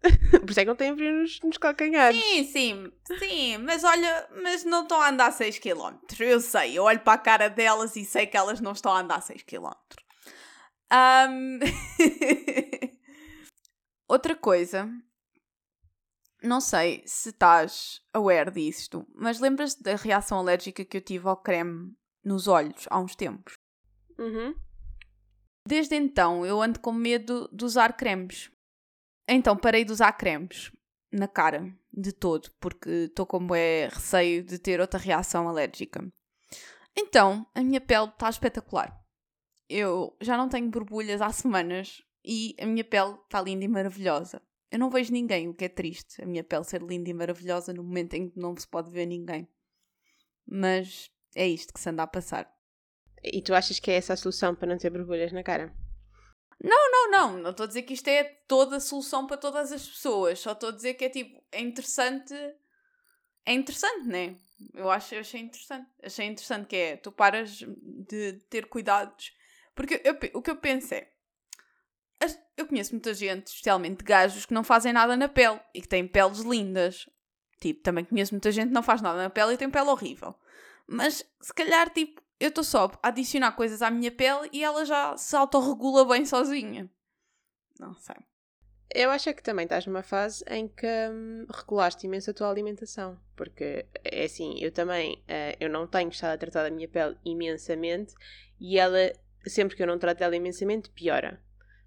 Por 0.40 0.50
isso 0.50 0.60
é 0.60 0.62
que 0.62 0.68
não 0.68 0.74
têm 0.74 0.94
frio 0.94 1.12
nos, 1.12 1.38
nos 1.42 1.58
calcanhares. 1.58 2.18
Sim, 2.18 2.44
sim, 2.44 2.92
sim, 3.18 3.58
mas 3.58 3.84
olha, 3.84 4.26
mas 4.42 4.64
não 4.64 4.84
estão 4.84 5.02
a 5.02 5.10
andar 5.10 5.30
6 5.30 5.58
km. 5.58 5.98
Eu 6.18 6.40
sei, 6.40 6.78
eu 6.78 6.84
olho 6.84 7.00
para 7.00 7.12
a 7.12 7.18
cara 7.18 7.50
delas 7.50 7.94
e 7.94 8.06
sei 8.06 8.26
que 8.26 8.38
elas 8.38 8.58
não 8.58 8.72
estão 8.72 8.90
a 8.90 9.00
andar 9.00 9.20
6 9.20 9.42
km. 9.42 9.70
Ahm, 10.90 11.58
Outra 14.08 14.34
coisa, 14.34 14.88
não 16.42 16.58
sei 16.58 17.02
se 17.04 17.28
estás 17.28 18.00
aware 18.14 18.50
disto, 18.50 19.06
mas 19.14 19.40
lembras-te 19.40 19.82
da 19.82 19.94
reação 19.94 20.38
alérgica 20.38 20.86
que 20.86 20.96
eu 20.96 21.02
tive 21.02 21.28
ao 21.28 21.36
creme 21.36 21.94
nos 22.24 22.48
olhos 22.48 22.86
há 22.88 22.98
uns 22.98 23.14
tempos? 23.14 23.58
Uhum. 24.18 24.54
Desde 25.70 25.94
então 25.94 26.44
eu 26.44 26.60
ando 26.60 26.80
com 26.80 26.90
medo 26.90 27.48
de 27.52 27.64
usar 27.64 27.96
cremes. 27.96 28.50
Então 29.28 29.56
parei 29.56 29.84
de 29.84 29.92
usar 29.92 30.12
cremes 30.14 30.72
na 31.12 31.28
cara, 31.28 31.72
de 31.92 32.10
todo, 32.10 32.50
porque 32.58 32.90
estou 33.04 33.24
com 33.24 33.54
é 33.54 33.86
receio 33.86 34.42
de 34.42 34.58
ter 34.58 34.80
outra 34.80 34.98
reação 34.98 35.48
alérgica. 35.48 36.04
Então 36.98 37.46
a 37.54 37.62
minha 37.62 37.80
pele 37.80 38.08
está 38.08 38.28
espetacular. 38.28 39.00
Eu 39.68 40.16
já 40.20 40.36
não 40.36 40.48
tenho 40.48 40.68
borbulhas 40.68 41.22
há 41.22 41.30
semanas 41.30 42.02
e 42.24 42.56
a 42.60 42.66
minha 42.66 42.82
pele 42.82 43.14
está 43.22 43.40
linda 43.40 43.64
e 43.64 43.68
maravilhosa. 43.68 44.42
Eu 44.72 44.78
não 44.80 44.90
vejo 44.90 45.12
ninguém, 45.12 45.48
o 45.48 45.54
que 45.54 45.66
é 45.66 45.68
triste, 45.68 46.20
a 46.20 46.26
minha 46.26 46.42
pele 46.42 46.64
ser 46.64 46.82
linda 46.82 47.08
e 47.08 47.14
maravilhosa 47.14 47.72
no 47.72 47.84
momento 47.84 48.14
em 48.14 48.28
que 48.28 48.40
não 48.40 48.56
se 48.56 48.66
pode 48.66 48.90
ver 48.90 49.06
ninguém. 49.06 49.48
Mas 50.44 51.12
é 51.32 51.46
isto 51.46 51.72
que 51.72 51.78
se 51.78 51.88
anda 51.88 52.02
a 52.02 52.08
passar. 52.08 52.52
E 53.22 53.42
tu 53.42 53.54
achas 53.54 53.78
que 53.78 53.90
é 53.90 53.94
essa 53.94 54.14
a 54.14 54.16
solução 54.16 54.54
para 54.54 54.68
não 54.68 54.78
ter 54.78 54.90
borbulhas 54.90 55.32
na 55.32 55.42
cara? 55.42 55.72
Não, 56.62 56.90
não, 56.90 57.10
não. 57.10 57.38
Não 57.38 57.50
estou 57.50 57.64
a 57.64 57.66
dizer 57.66 57.82
que 57.82 57.94
isto 57.94 58.08
é 58.08 58.24
toda 58.46 58.76
a 58.76 58.80
solução 58.80 59.26
para 59.26 59.36
todas 59.36 59.72
as 59.72 59.86
pessoas. 59.86 60.38
Só 60.38 60.52
estou 60.52 60.68
a 60.70 60.72
dizer 60.72 60.94
que 60.94 61.04
é 61.04 61.08
tipo, 61.08 61.42
é 61.50 61.60
interessante. 61.60 62.34
É 63.46 63.52
interessante, 63.52 64.06
né? 64.06 64.36
Eu 64.74 64.90
acho, 64.90 65.14
eu 65.14 65.20
achei 65.20 65.40
interessante. 65.40 65.88
Achei 66.02 66.26
interessante 66.26 66.66
que 66.66 66.76
é, 66.76 66.96
tu 66.96 67.10
paras 67.10 67.50
de 67.58 68.32
ter 68.50 68.66
cuidados. 68.66 69.32
Porque 69.74 70.00
eu, 70.04 70.18
o 70.34 70.42
que 70.42 70.50
eu 70.50 70.56
penso 70.56 70.94
é, 70.94 71.08
eu 72.60 72.66
conheço 72.66 72.92
muita 72.92 73.14
gente, 73.14 73.46
especialmente 73.46 74.04
gajos, 74.04 74.44
que 74.44 74.52
não 74.52 74.62
fazem 74.62 74.92
nada 74.92 75.16
na 75.16 75.28
pele 75.28 75.58
e 75.74 75.80
que 75.80 75.88
têm 75.88 76.06
peles 76.06 76.40
lindas. 76.40 77.08
Tipo, 77.58 77.82
também 77.82 78.04
conheço 78.04 78.34
muita 78.34 78.52
gente 78.52 78.68
que 78.68 78.74
não 78.74 78.82
faz 78.82 79.00
nada 79.00 79.22
na 79.22 79.30
pele 79.30 79.54
e 79.54 79.56
tem 79.56 79.70
pele 79.70 79.88
horrível. 79.88 80.34
Mas 80.86 81.24
se 81.40 81.54
calhar, 81.54 81.90
tipo, 81.90 82.20
eu 82.40 82.48
estou 82.48 82.64
só 82.64 82.90
a 83.02 83.08
adicionar 83.08 83.52
coisas 83.52 83.82
à 83.82 83.90
minha 83.90 84.10
pele 84.10 84.48
e 84.50 84.64
ela 84.64 84.84
já 84.86 85.14
se 85.16 85.36
autorregula 85.36 86.06
bem 86.06 86.24
sozinha. 86.24 86.90
Não 87.78 87.94
sei. 87.94 88.16
Eu 88.92 89.10
acho 89.10 89.28
é 89.28 89.32
que 89.32 89.42
também 89.42 89.64
estás 89.64 89.86
numa 89.86 90.02
fase 90.02 90.42
em 90.48 90.66
que 90.66 90.86
hum, 90.86 91.46
regulaste 91.48 92.06
imenso 92.06 92.30
a 92.30 92.34
tua 92.34 92.50
alimentação. 92.50 93.20
Porque, 93.36 93.86
é 94.02 94.24
assim, 94.24 94.58
eu 94.58 94.72
também, 94.72 95.22
uh, 95.28 95.56
eu 95.60 95.68
não 95.68 95.86
tenho 95.86 96.08
estado 96.08 96.32
a 96.32 96.38
tratar 96.38 96.64
da 96.64 96.70
minha 96.70 96.88
pele 96.88 97.16
imensamente 97.24 98.14
e 98.58 98.78
ela, 98.78 99.12
sempre 99.46 99.76
que 99.76 99.82
eu 99.82 99.86
não 99.86 99.98
trato 99.98 100.18
dela 100.18 100.34
imensamente, 100.34 100.90
piora. 100.90 101.40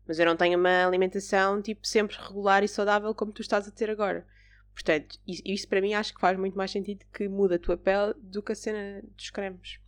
Mas 0.07 0.19
eu 0.19 0.25
não 0.25 0.37
tenho 0.37 0.57
uma 0.57 0.85
alimentação, 0.85 1.61
tipo, 1.61 1.85
sempre 1.85 2.15
regular 2.17 2.63
e 2.63 2.67
saudável 2.67 3.13
como 3.13 3.33
tu 3.33 3.41
estás 3.41 3.67
a 3.67 3.71
ter 3.71 3.89
agora. 3.89 4.25
Portanto, 4.73 5.19
isso 5.27 5.67
para 5.67 5.81
mim 5.81 5.93
acho 5.93 6.13
que 6.13 6.21
faz 6.21 6.37
muito 6.37 6.57
mais 6.57 6.71
sentido 6.71 7.05
que 7.13 7.27
muda 7.27 7.55
a 7.55 7.59
tua 7.59 7.77
pele 7.77 8.13
do 8.17 8.41
que 8.41 8.53
a 8.53 8.55
cena 8.55 9.03
dos 9.15 9.29
cremes. 9.29 9.82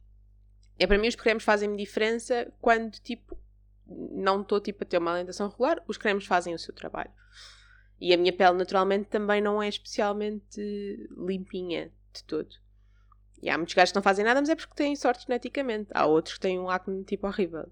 É 0.77 0.85
para 0.85 0.97
mim 0.97 1.07
os 1.07 1.15
cremes 1.15 1.43
fazem-me 1.43 1.77
diferença 1.77 2.51
quando, 2.59 2.99
tipo, 2.99 3.37
não 3.87 4.41
estou, 4.41 4.59
tipo, 4.59 4.83
a 4.83 4.87
ter 4.87 4.97
uma 4.97 5.11
alimentação 5.11 5.47
regular, 5.47 5.81
os 5.87 5.97
cremes 5.97 6.25
fazem 6.25 6.53
o 6.53 6.59
seu 6.59 6.73
trabalho. 6.73 7.11
E 7.99 8.13
a 8.13 8.17
minha 8.17 8.33
pele, 8.33 8.57
naturalmente, 8.57 9.09
também 9.09 9.41
não 9.41 9.61
é 9.61 9.69
especialmente 9.69 10.59
limpinha 11.17 11.91
de 12.13 12.23
todo. 12.23 12.55
E 13.41 13.49
há 13.49 13.57
muitos 13.57 13.73
gajos 13.73 13.91
que 13.91 13.95
não 13.95 14.03
fazem 14.03 14.25
nada, 14.25 14.41
mas 14.41 14.49
é 14.49 14.55
porque 14.55 14.73
têm 14.73 14.95
sorte 14.95 15.25
geneticamente. 15.25 15.89
Há 15.93 16.05
outros 16.05 16.35
que 16.35 16.41
têm 16.41 16.59
um 16.59 16.69
acne, 16.69 17.03
tipo, 17.03 17.27
horrível. 17.27 17.71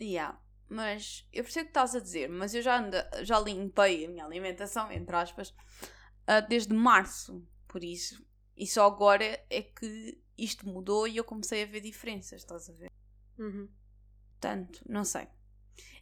Yeah. 0.00 0.38
Mas 0.68 1.26
eu 1.32 1.42
percebo 1.42 1.62
o 1.62 1.66
que 1.66 1.70
estás 1.70 1.94
a 1.94 2.00
dizer, 2.00 2.28
mas 2.28 2.54
eu 2.54 2.62
já, 2.62 2.78
anda, 2.78 3.08
já 3.22 3.38
limpei 3.38 4.04
a 4.04 4.08
minha 4.08 4.24
alimentação, 4.24 4.90
entre 4.90 5.14
aspas, 5.14 5.50
uh, 5.50 6.46
desde 6.48 6.74
março. 6.74 7.46
Por 7.68 7.82
isso, 7.82 8.24
e 8.56 8.66
só 8.66 8.86
agora 8.86 9.24
é 9.50 9.62
que 9.62 10.18
isto 10.36 10.68
mudou 10.68 11.06
e 11.06 11.16
eu 11.16 11.24
comecei 11.24 11.62
a 11.62 11.66
ver 11.66 11.80
diferenças, 11.80 12.40
estás 12.40 12.68
a 12.68 12.72
ver? 12.72 12.90
Uhum. 13.38 13.68
Portanto, 14.32 14.82
não 14.88 15.04
sei. 15.04 15.28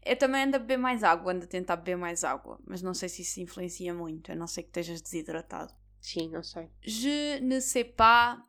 Eu 0.05 0.17
também 0.17 0.43
ando 0.43 0.57
a 0.57 0.59
beber 0.59 0.79
mais 0.79 1.05
água, 1.05 1.33
ando 1.33 1.45
a 1.45 1.49
tentar 1.49 1.77
beber 1.77 1.97
mais 1.97 2.25
água, 2.25 2.59
mas 2.67 2.83
não 2.83 2.93
sei 2.93 3.09
se 3.09 3.23
isso 3.23 3.41
influencia 3.41 3.95
muito, 3.95 4.33
a 4.33 4.35
não 4.35 4.47
ser 4.47 4.62
que 4.62 4.69
estejas 4.69 5.01
desidratado. 5.01 5.73
Sim, 6.01 6.29
não 6.31 6.43
sei. 6.43 6.69
Je 6.83 7.41
ne 7.41 7.61
sais 7.61 7.93
pas, 7.97 8.43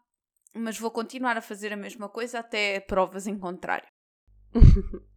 mas 0.56 0.80
vou 0.80 0.90
continuar 0.90 1.38
a 1.38 1.42
fazer 1.42 1.72
a 1.72 1.78
mesma 1.78 2.10
coisa 2.10 2.40
até 2.40 2.80
provas 2.80 3.28
em 3.28 3.38
contrário. 3.38 3.88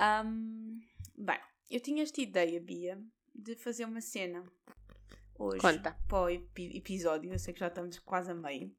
Um, 0.00 0.80
bem, 1.18 1.38
eu 1.70 1.78
tinha 1.78 2.02
esta 2.02 2.22
ideia, 2.22 2.58
Bia, 2.58 2.98
de 3.34 3.54
fazer 3.54 3.84
uma 3.84 4.00
cena 4.00 4.42
hoje 5.38 5.60
Conta. 5.60 5.94
para 6.08 6.22
o 6.22 6.28
episódio. 6.30 7.30
Eu 7.30 7.38
sei 7.38 7.52
que 7.52 7.60
já 7.60 7.68
estamos 7.68 7.98
quase 7.98 8.30
a 8.30 8.34
meio. 8.34 8.74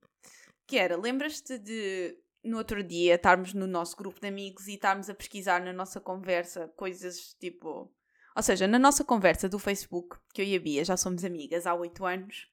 Que 0.72 0.78
era, 0.78 0.96
lembras-te 0.96 1.58
de 1.58 2.18
no 2.42 2.58
outro 2.58 2.82
dia 2.82 3.16
estarmos 3.16 3.54
no 3.54 3.68
nosso 3.68 3.94
grupo 3.98 4.22
de 4.22 4.28
amigos 4.30 4.70
e 4.70 4.76
estarmos 4.76 5.10
a 5.10 5.14
pesquisar 5.14 5.60
na 5.60 5.74
nossa 5.74 6.00
conversa 6.00 6.70
coisas 6.78 7.36
tipo. 7.38 7.92
Ou 8.34 8.42
seja, 8.42 8.66
na 8.70 8.80
nossa 8.80 9.04
conversa 9.04 9.50
do 9.50 9.60
Facebook, 9.60 10.16
que 10.34 10.42
eu 10.42 10.46
e 10.46 10.56
a 10.56 10.60
Bia 10.62 10.86
já 10.86 10.96
somos 10.96 11.26
amigas 11.26 11.68
há 11.68 11.74
oito 11.74 12.06
anos, 12.06 12.48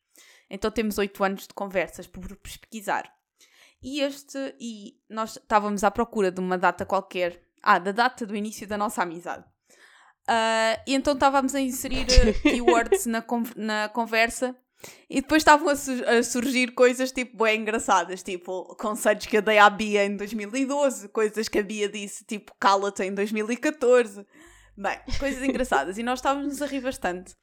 então 0.51 0.69
temos 0.69 0.99
oito 0.99 1.23
anos 1.23 1.47
de 1.47 1.55
conversas 1.55 2.09
por 2.09 2.27
pesquisar. 2.39 3.09
E 3.81 4.01
este, 4.01 4.53
e 4.59 5.01
nós 5.09 5.37
estávamos 5.37 5.85
à 5.85 5.91
procura 5.93 6.33
de 6.33 6.41
uma 6.41 6.59
data 6.59 6.85
qualquer 6.85 7.41
ah, 7.63 7.79
da 7.79 7.93
data 7.93 8.27
do 8.27 8.35
início 8.35 8.67
da 8.67 8.77
nossa 8.77 9.01
amizade. 9.01 9.45
Uh, 10.29 10.75
e 10.89 10.95
então 10.95 11.15
estávamos 11.15 11.55
a 11.55 11.61
inserir 11.61 12.09
eh, 12.11 12.33
keywords 12.43 13.07
na, 13.07 13.23
con 13.23 13.45
na 13.55 13.89
conversa 13.89 14.57
e 15.11 15.21
depois 15.21 15.41
estavam 15.41 15.69
a, 15.69 15.77
su 15.77 15.93
a, 16.07 16.23
surgir 16.23 16.73
coisas 16.73 17.11
tipo 17.13 17.43
bem 17.43 17.61
engraçadas, 17.61 18.23
tipo 18.23 18.65
conselhos 18.77 19.27
que 19.27 19.37
eu 19.37 19.43
dei 19.43 19.59
à 19.59 19.69
Bia 19.69 20.05
em 20.05 20.17
2012, 20.17 21.09
coisas 21.09 21.49
que 21.49 21.59
a 21.59 21.63
Bia 21.63 21.89
disse, 21.89 22.25
tipo 22.25 22.53
cala-te 22.59 23.03
em 23.03 23.15
2014. 23.15 24.25
Bem, 24.77 24.99
coisas 25.19 25.43
engraçadas. 25.43 25.99
e 25.99 26.03
nós 26.03 26.21
estávamos 26.21 26.63
a 26.63 26.67
rir 26.67 26.81
bastante. 26.81 27.35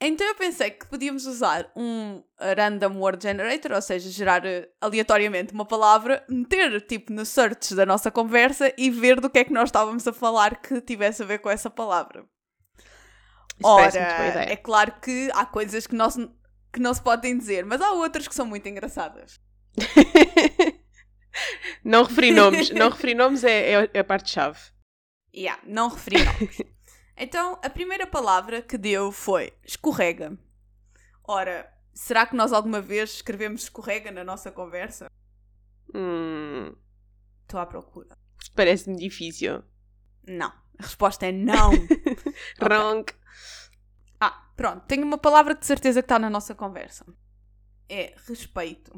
Então 0.00 0.26
eu 0.26 0.34
pensei 0.34 0.70
que 0.70 0.86
podíamos 0.86 1.26
usar 1.26 1.72
um 1.74 2.22
random 2.38 2.98
word 2.98 3.20
generator, 3.20 3.72
ou 3.72 3.82
seja, 3.82 4.08
gerar 4.10 4.46
eh, 4.46 4.68
aleatoriamente 4.80 5.52
uma 5.52 5.64
palavra, 5.64 6.24
meter 6.28 6.80
tipo 6.82 7.12
no 7.12 7.26
search 7.26 7.74
da 7.74 7.84
nossa 7.84 8.08
conversa 8.08 8.72
e 8.78 8.90
ver 8.90 9.20
do 9.20 9.28
que 9.28 9.40
é 9.40 9.44
que 9.44 9.52
nós 9.52 9.68
estávamos 9.70 10.06
a 10.06 10.12
falar 10.12 10.60
que 10.60 10.80
tivesse 10.80 11.22
a 11.22 11.26
ver 11.26 11.38
com 11.40 11.50
essa 11.50 11.68
palavra. 11.68 12.24
Isso 13.58 13.68
Ora, 13.68 13.98
é 14.48 14.56
claro 14.56 14.92
que 15.02 15.30
há 15.34 15.44
coisas 15.44 15.84
que 15.84 15.96
se, 15.96 16.30
que 16.72 16.80
não 16.80 16.92
se 16.92 17.02
podem 17.02 17.36
dizer, 17.36 17.64
mas 17.64 17.80
há 17.80 17.92
outras 17.92 18.28
que 18.28 18.34
são 18.34 18.46
muito 18.46 18.68
engraçadas. 18.68 19.40
não 21.84 22.02
referi 22.04 22.30
nomes, 22.32 22.70
não 22.70 22.90
referi 22.90 23.14
nomes 23.14 23.44
é, 23.44 23.88
é 23.92 23.98
a 23.98 24.04
parte-chave. 24.04 24.58
Yeah, 25.34 25.62
não 25.66 25.88
referi 25.88 26.24
nomes. 26.24 26.62
Então, 27.16 27.58
a 27.64 27.68
primeira 27.68 28.06
palavra 28.06 28.62
que 28.62 28.78
deu 28.78 29.10
foi 29.10 29.52
escorrega. 29.64 30.38
Ora, 31.24 31.68
será 31.92 32.24
que 32.24 32.36
nós 32.36 32.52
alguma 32.52 32.80
vez 32.80 33.14
escrevemos 33.14 33.64
escorrega 33.64 34.12
na 34.12 34.22
nossa 34.22 34.52
conversa? 34.52 35.10
Hum. 35.92 36.74
Estou 37.42 37.58
à 37.58 37.66
procura. 37.66 38.16
Parece-me 38.54 38.96
difícil. 38.96 39.64
Não. 40.26 40.52
A 40.78 40.82
resposta 40.82 41.26
é 41.26 41.32
não. 41.32 41.72
Wrong. 42.62 43.04
Ah, 44.20 44.50
pronto. 44.56 44.86
Tenho 44.86 45.04
uma 45.04 45.18
palavra 45.18 45.54
que 45.54 45.60
de 45.60 45.66
certeza 45.66 46.02
que 46.02 46.06
está 46.06 46.18
na 46.18 46.30
nossa 46.30 46.54
conversa. 46.54 47.06
É 47.88 48.14
respeito. 48.26 48.92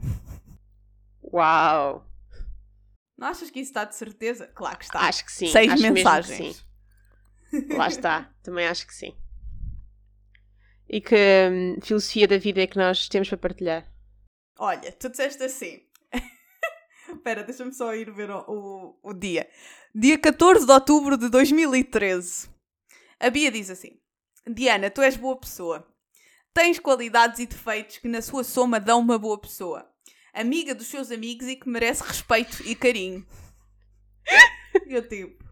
Uau! 1.22 2.06
Não 3.16 3.28
achas 3.28 3.50
que 3.50 3.60
isso 3.60 3.70
está 3.70 3.84
de 3.84 3.94
certeza? 3.94 4.46
Claro 4.48 4.78
que 4.78 4.84
está. 4.84 5.00
Acho 5.00 5.24
que 5.24 5.32
sim. 5.32 5.46
Seis 5.48 5.72
Acho 5.72 5.82
mensagens. 5.82 6.66
Lá 7.76 7.88
está, 7.88 8.32
também 8.42 8.66
acho 8.66 8.86
que 8.86 8.94
sim. 8.94 9.14
E 10.88 11.00
que 11.00 11.16
hum, 11.50 11.76
filosofia 11.82 12.26
da 12.26 12.38
vida 12.38 12.62
é 12.62 12.66
que 12.66 12.78
nós 12.78 13.08
temos 13.08 13.28
para 13.28 13.38
partilhar? 13.38 13.92
Olha, 14.58 14.90
tu 14.92 15.08
disseste 15.08 15.42
assim. 15.42 15.82
Espera, 17.08 17.44
deixa-me 17.44 17.72
só 17.72 17.94
ir 17.94 18.10
ver 18.10 18.30
o, 18.30 18.44
o, 18.48 18.98
o, 19.02 19.12
dia. 19.12 19.48
Dia 19.94 20.18
14 20.18 20.66
de 20.66 20.72
outubro 20.72 21.16
de 21.16 21.28
2013. 21.28 22.48
A 23.18 23.30
Bia 23.30 23.50
diz 23.50 23.70
assim: 23.70 24.00
Diana, 24.46 24.90
tu 24.90 25.02
és 25.02 25.16
boa 25.16 25.38
pessoa. 25.38 25.86
Tens 26.52 26.78
qualidades 26.78 27.38
e 27.38 27.46
defeitos 27.46 27.98
que, 27.98 28.08
na 28.08 28.20
sua 28.20 28.42
soma, 28.42 28.80
dão 28.80 29.00
uma 29.00 29.18
boa 29.18 29.40
pessoa. 29.40 29.88
Amiga 30.32 30.74
dos 30.74 30.86
seus 30.86 31.10
amigos 31.10 31.46
e 31.46 31.56
que 31.56 31.68
merece 31.68 32.02
respeito 32.02 32.62
e 32.64 32.74
carinho. 32.74 33.26
Eu 34.86 35.06
tipo. 35.08 35.44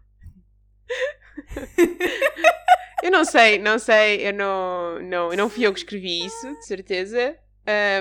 eu 3.03 3.11
não 3.11 3.25
sei, 3.25 3.59
não 3.59 3.79
sei, 3.79 4.27
eu 4.27 4.33
não, 4.33 4.99
não, 5.01 5.31
eu 5.31 5.37
não 5.37 5.49
fui 5.49 5.65
eu 5.65 5.73
que 5.73 5.79
escrevi 5.79 6.25
isso, 6.25 6.55
de 6.55 6.65
certeza. 6.65 7.37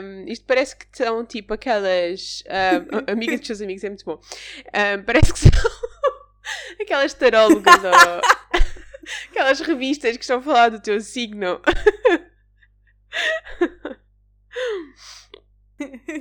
Um, 0.02 0.24
isto 0.26 0.44
parece 0.46 0.76
que 0.76 0.86
são 0.92 1.24
tipo 1.24 1.54
aquelas 1.54 2.42
um, 2.46 3.12
amigas 3.12 3.40
dos 3.40 3.46
seus 3.46 3.60
amigos, 3.60 3.84
é 3.84 3.88
muito 3.88 4.04
bom. 4.04 4.14
Um, 4.14 5.02
parece 5.04 5.32
que 5.32 5.38
são 5.38 5.50
aquelas 6.80 7.14
tarólogas 7.14 7.84
ou 7.84 7.90
aquelas 9.30 9.60
revistas 9.60 10.16
que 10.16 10.22
estão 10.22 10.38
a 10.38 10.42
falar 10.42 10.70
do 10.70 10.80
teu 10.80 11.00
signo. 11.00 11.60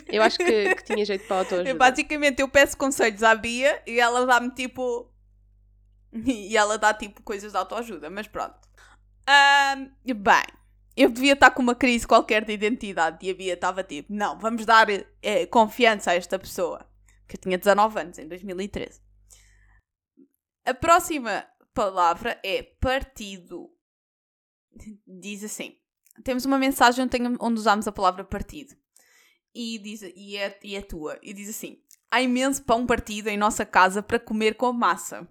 Eu 0.08 0.22
acho 0.22 0.38
que, 0.38 0.76
que 0.76 0.84
tinha 0.84 1.04
jeito 1.04 1.28
para 1.28 1.38
autoajuda. 1.38 1.74
Basicamente, 1.76 2.42
eu 2.42 2.50
peço 2.50 2.78
conselhos 2.78 3.24
à 3.24 3.34
Bia 3.34 3.82
e 3.88 4.00
ela 4.00 4.26
dá-me 4.26 4.52
tipo 4.52 5.12
E 6.26 6.56
ela 6.56 6.78
dá 6.78 6.94
tipo 6.94 7.22
coisas 7.22 7.52
de 7.52 7.58
autoajuda, 7.58 8.10
mas 8.10 8.28
pronto. 8.28 8.58
Um, 9.30 10.14
bem, 10.14 10.44
eu 10.96 11.10
devia 11.10 11.34
estar 11.34 11.52
com 11.52 11.62
uma 11.62 11.76
crise 11.76 12.08
qualquer 12.08 12.46
de 12.46 12.54
identidade 12.54 13.26
e 13.26 13.30
a 13.30 13.34
Bia 13.34 13.54
estava 13.54 13.84
tipo: 13.84 14.14
não, 14.14 14.40
vamos 14.40 14.66
dar 14.66 14.88
é, 15.22 15.46
confiança 15.46 16.12
a 16.12 16.16
esta 16.16 16.40
pessoa. 16.40 16.86
Que 17.28 17.36
eu 17.36 17.42
tinha 17.42 17.58
19 17.58 18.00
anos, 18.00 18.20
em 18.20 18.28
2013. 18.28 19.02
A 20.66 20.74
próxima 20.74 21.46
palavra 21.78 22.40
é 22.44 22.64
partido. 22.64 23.70
Diz 25.06 25.44
assim: 25.44 25.78
temos 26.24 26.44
uma 26.46 26.58
mensagem 26.58 27.08
onde, 27.40 27.60
usamos 27.60 27.88
a 27.88 27.92
palavra 27.92 28.24
partido. 28.24 28.76
E, 29.54 29.78
diz, 29.80 30.02
e, 30.02 30.36
é, 30.38 30.60
e 30.64 30.76
é 30.76 30.82
tua. 30.82 31.20
E 31.22 31.34
diz 31.34 31.50
assim: 31.50 31.80
há 32.10 32.20
imenso 32.22 32.64
pão 32.64 32.86
partido 32.88 33.28
em 33.28 33.38
nossa 33.38 33.64
casa 33.66 34.02
para 34.02 34.20
comer 34.20 34.56
com 34.56 34.74
massa. 34.74 35.28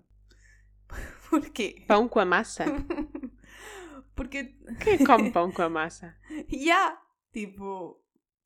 Porquê? 1.29 1.85
Pão 1.89 2.09
com 2.09 2.21
a 2.21 2.25
massa? 2.25 2.65
Porque, 4.15 4.55
Quem 4.83 5.05
come 5.05 5.31
pão 5.31 5.51
com 5.53 5.63
a 5.63 5.69
massa? 5.69 6.15
yeah, 6.51 6.97
tipo, 7.33 8.01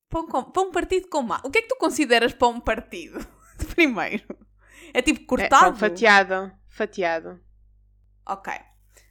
pão, 0.09 0.27
com, 0.27 0.43
pão 0.43 0.71
partido 0.71 1.07
com 1.07 1.21
massa. 1.21 1.47
O 1.47 1.51
que 1.51 1.59
é 1.59 1.61
que 1.61 1.67
tu 1.67 1.77
consideras 1.77 2.33
pão 2.33 2.59
partido? 2.59 3.25
Primeiro. 3.75 4.23
É 4.93 5.01
tipo 5.01 5.21
É, 5.21 5.25
cortado? 5.25 5.65
pão 5.65 5.75
fatiado. 5.75 6.51
Fatiado. 6.67 7.39
Ok. 8.25 8.53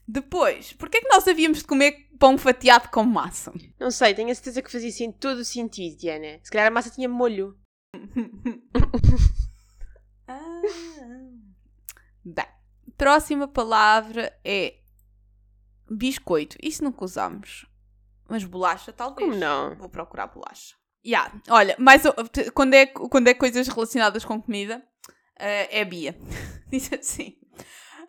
Depois, 0.07 0.73
porquê 0.73 0.99
é 0.99 1.01
que 1.01 1.09
nós 1.09 1.27
havíamos 1.29 1.59
de 1.59 1.65
comer 1.65 2.09
pão 2.19 2.37
fatiado 2.37 2.89
com 2.89 3.05
massa? 3.05 3.53
Não 3.79 3.91
sei, 3.91 4.15
tenho 4.15 4.31
a 4.31 4.35
certeza 4.35 4.61
que 4.61 4.71
fazia 4.71 4.89
assim 4.89 5.13
todo 5.13 5.39
o 5.39 5.45
sentido, 5.45 5.97
Diana. 5.97 6.41
Se 6.43 6.51
calhar 6.51 6.67
a 6.67 6.71
massa 6.71 6.91
tinha 6.91 7.09
molho. 7.09 7.57
Ah. 10.33 10.63
Bem, 12.25 12.47
próxima 12.97 13.49
palavra 13.49 14.33
é 14.45 14.77
biscoito. 15.91 16.57
Isso 16.63 16.85
nunca 16.85 17.05
usamos. 17.05 17.67
Mas 18.29 18.45
bolacha, 18.45 18.93
talvez. 18.93 19.29
Como 19.29 19.41
não? 19.41 19.75
Vou 19.75 19.89
procurar 19.89 20.29
bolacha. 20.29 20.77
Yeah. 21.05 21.35
Olha, 21.49 21.75
mas 21.79 22.03
quando 22.55 22.75
é, 22.75 22.87
quando 22.87 23.27
é 23.27 23.35
coisas 23.35 23.67
relacionadas 23.67 24.25
com 24.25 24.41
comida, 24.41 24.79
uh, 24.79 25.67
é 25.71 25.85
Bia. 25.85 26.17
Diz 26.71 26.93
assim. 26.93 27.37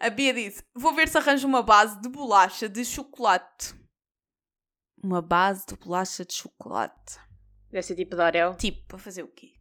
A 0.04 0.10
Bia 0.10 0.34
disse: 0.34 0.64
Vou 0.74 0.96
ver 0.96 1.08
se 1.08 1.16
arranjo 1.16 1.48
uma 1.48 1.62
base 1.62 2.02
de 2.02 2.10
bolacha 2.10 2.68
de 2.68 2.84
chocolate. 2.84 3.76
Uma 5.04 5.22
base 5.22 5.64
de 5.68 5.76
bolacha 5.76 6.26
de 6.26 6.34
chocolate. 6.34 7.20
Deve 7.70 7.84
ser 7.84 7.96
tipo 7.96 8.16
de 8.16 8.22
Oreo. 8.24 8.56
Tipo, 8.56 8.84
para 8.88 8.98
fazer 8.98 9.22
o 9.22 9.28
quê? 9.28 9.54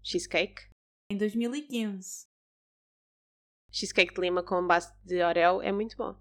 Cheesecake. 0.00 0.62
Em 1.10 1.16
2015. 1.18 2.26
Cheesecake 3.72 4.14
de 4.14 4.20
lima 4.20 4.44
com 4.44 4.64
base 4.64 4.92
de 5.04 5.20
Oreo 5.24 5.60
é 5.60 5.72
muito 5.72 5.96
bom. 5.96 6.16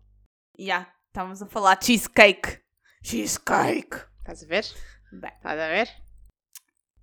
Já, 0.57 0.91
estávamos 1.09 1.39
a 1.43 1.45
falar 1.45 1.75
de 1.75 1.85
cheesecake. 1.85 2.59
Cheesecake. 3.03 3.97
Estás 4.17 4.43
a 4.43 4.47
ver? 4.47 4.65
Bem, 5.11 5.31
Estás 5.31 5.59
a 5.59 5.67
ver? 5.67 5.89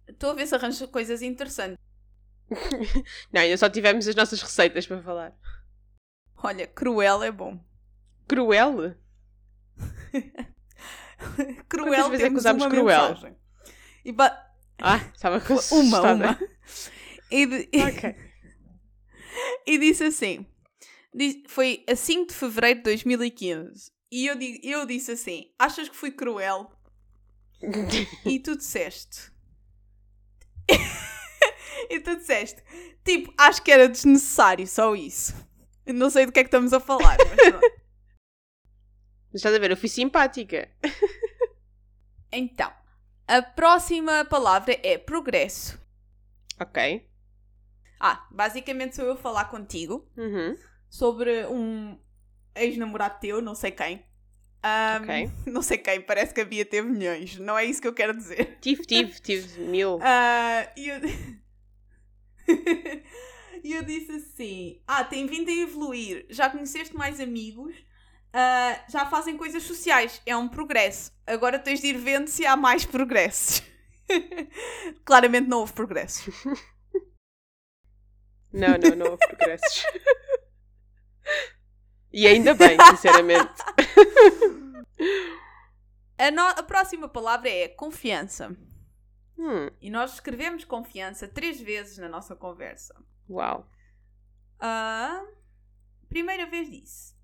estou 0.09 0.31
a 0.31 0.35
ver 0.35 0.49
se 0.49 0.55
arranjo 0.57 0.89
coisas 0.89 1.23
interessantes. 1.23 1.79
Não, 3.33 3.41
ainda 3.41 3.57
só 3.57 3.71
tivemos 3.71 4.09
as 4.09 4.17
nossas 4.17 4.43
receitas 4.43 4.85
para 4.85 5.01
falar. 5.01 5.39
Olha, 6.43 6.67
cruel 6.67 7.23
é 7.23 7.31
bom. 7.31 7.59
Cruel? 8.29 8.97
cruel 11.69 12.11
vezes 12.11 12.25
é 12.25 12.31
que 12.31 12.43
temos 12.43 12.45
uma 12.63 12.69
cruel? 12.71 13.09
mensagem. 13.11 13.37
E 14.05 14.13
ba- 14.13 14.47
Ah, 14.81 14.97
estava 15.15 15.41
com 15.41 15.55
uma, 15.77 16.01
uma. 16.13 16.39
E, 17.31 17.47
de- 17.47 17.69
Ok. 17.83 18.17
e 19.67 19.79
disse 19.79 20.05
assim: 20.05 20.47
diz- 21.15 21.43
foi 21.49 21.85
a 21.89 21.95
5 21.95 22.29
de 22.29 22.35
fevereiro 22.35 22.79
de 22.79 22.85
2015. 22.85 23.93
E 24.11 24.27
eu, 24.27 24.35
di- 24.37 24.61
eu 24.65 24.87
disse 24.87 25.13
assim: 25.13 25.53
Achas 25.59 25.89
que 25.89 25.97
fui 25.97 26.11
cruel? 26.11 26.71
E 28.25 28.41
tu 28.41 28.57
disseste. 28.57 29.31
e 31.91 32.01
tu 32.01 32.17
disseste: 32.17 32.63
Tipo, 33.05 33.33
acho 33.37 33.63
que 33.63 33.71
era 33.71 33.89
desnecessário, 33.89 34.67
só 34.67 34.95
isso. 34.97 35.35
Não 35.93 36.11
sei 36.11 36.27
do 36.27 36.33
que 36.33 36.41
é 36.41 36.43
que 36.45 36.49
estamos 36.49 36.73
a 36.73 36.81
falar, 36.81 37.17
mas 37.19 37.49
pronto. 37.51 37.81
Estás 39.35 39.55
a 39.55 39.59
ver, 39.59 39.71
eu 39.71 39.77
fui 39.77 39.89
simpática. 39.89 40.69
Então, 42.33 42.73
a 43.27 43.43
próxima 43.43 44.25
palavra 44.25 44.79
é 44.85 44.97
progresso. 44.97 45.77
Ok. 46.61 47.05
Ah, 47.99 48.25
basicamente 48.31 48.95
sou 48.95 49.05
eu 49.05 49.15
a 49.15 49.17
falar 49.17 49.47
contigo 49.47 50.09
Uhum. 50.17 50.57
sobre 50.89 51.45
um 51.47 51.99
ex-namorado 52.55 53.19
teu, 53.19 53.43
não 53.43 53.57
sei 53.57 53.73
quem. 53.73 54.05
Ahm, 54.63 55.03
Ok. 55.03 55.31
Não 55.53 55.61
sei 55.63 55.79
quem, 55.79 56.01
parece 56.03 56.33
que 56.33 56.41
a 56.41 56.45
Bia 56.45 56.65
teve 56.65 56.87
milhões, 56.89 57.37
não 57.39 57.59
é 57.59 57.65
isso 57.65 57.81
que 57.83 57.89
eu 57.89 57.95
quero 57.95 58.17
dizer. 58.17 58.59
Tive, 58.61 58.83
tive, 58.85 59.19
tive 59.21 59.61
mil. 59.63 59.99
Ah, 60.05 60.71
E 60.77 60.89
eu... 60.89 61.01
e 63.65 63.73
eu 63.75 63.83
disse 63.83 64.13
assim: 64.13 64.81
Ah, 64.87 65.05
tem 65.05 65.27
vindo 65.27 65.49
a 65.51 65.53
evoluir, 65.55 66.27
já 66.31 66.49
conheceste 66.51 66.97
mais 66.97 67.21
amigos, 67.21 67.75
ah, 68.33 68.85
já 68.89 69.07
fazem 69.07 69.37
coisas 69.37 69.63
sociais, 69.63 70.21
é 70.27 70.37
um 70.37 70.49
progresso. 70.49 71.13
Agora 71.27 71.59
tens 71.59 71.81
de 71.81 71.89
ir 71.89 71.99
vendo 71.99 72.29
se 72.29 72.47
há 72.47 72.57
mais 72.57 72.85
progressos. 72.85 73.63
Claramente 75.05 75.49
não 75.49 75.59
houve 75.61 75.73
progressos. 75.73 76.35
Não, 78.53 78.77
não, 78.79 78.97
não 78.97 79.07
houve 79.13 79.27
progressos. 79.29 79.85
E 82.13 82.27
ainda 82.27 82.55
bem, 82.55 82.77
sinceramente. 82.91 83.63
A, 86.19 86.31
no- 86.31 86.43
a 86.43 86.63
próxima 86.63 87.09
palavra 87.09 87.49
é 87.49 87.69
confiança. 87.69 88.57
Hum, 89.39 89.71
E 89.81 89.91
nós 89.91 90.15
escrevemos 90.15 90.65
confiança 90.65 91.27
três 91.29 91.61
vezes 91.61 91.99
na 91.99 92.09
nossa 92.09 92.37
conversa. 92.37 92.95
Uau. 93.31 93.69
A 94.61 95.25
primeira 96.09 96.47
vez 96.47 96.71
disse. 96.71 97.15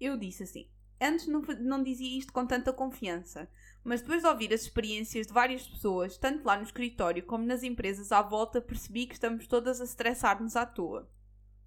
Eu 0.00 0.16
disse 0.16 0.42
assim. 0.44 0.70
Antes 1.00 1.26
não, 1.28 1.40
não 1.60 1.82
dizia 1.82 2.18
isto 2.18 2.32
com 2.32 2.44
tanta 2.46 2.72
confiança, 2.72 3.48
mas 3.84 4.00
depois 4.00 4.22
de 4.22 4.28
ouvir 4.28 4.52
as 4.52 4.62
experiências 4.62 5.28
de 5.28 5.32
várias 5.32 5.66
pessoas, 5.66 6.18
tanto 6.18 6.44
lá 6.44 6.56
no 6.56 6.64
escritório 6.64 7.24
como 7.24 7.44
nas 7.46 7.62
empresas 7.62 8.10
à 8.10 8.20
volta, 8.20 8.60
percebi 8.60 9.06
que 9.06 9.14
estamos 9.14 9.46
todas 9.46 9.80
a 9.80 9.84
estressar-nos 9.84 10.56
à 10.56 10.66
toa. 10.66 11.08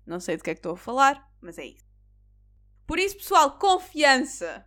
Não 0.06 0.19
sei 0.19 0.36
do 0.36 0.43
que 0.43 0.49
é 0.49 0.54
que 0.54 0.60
estou 0.60 0.73
a 0.73 0.77
falar, 0.77 1.32
mas 1.39 1.58
é 1.58 1.65
isso. 1.65 1.86
Por 2.86 2.99
isso, 2.99 3.17
pessoal, 3.17 3.58
confiança! 3.58 4.65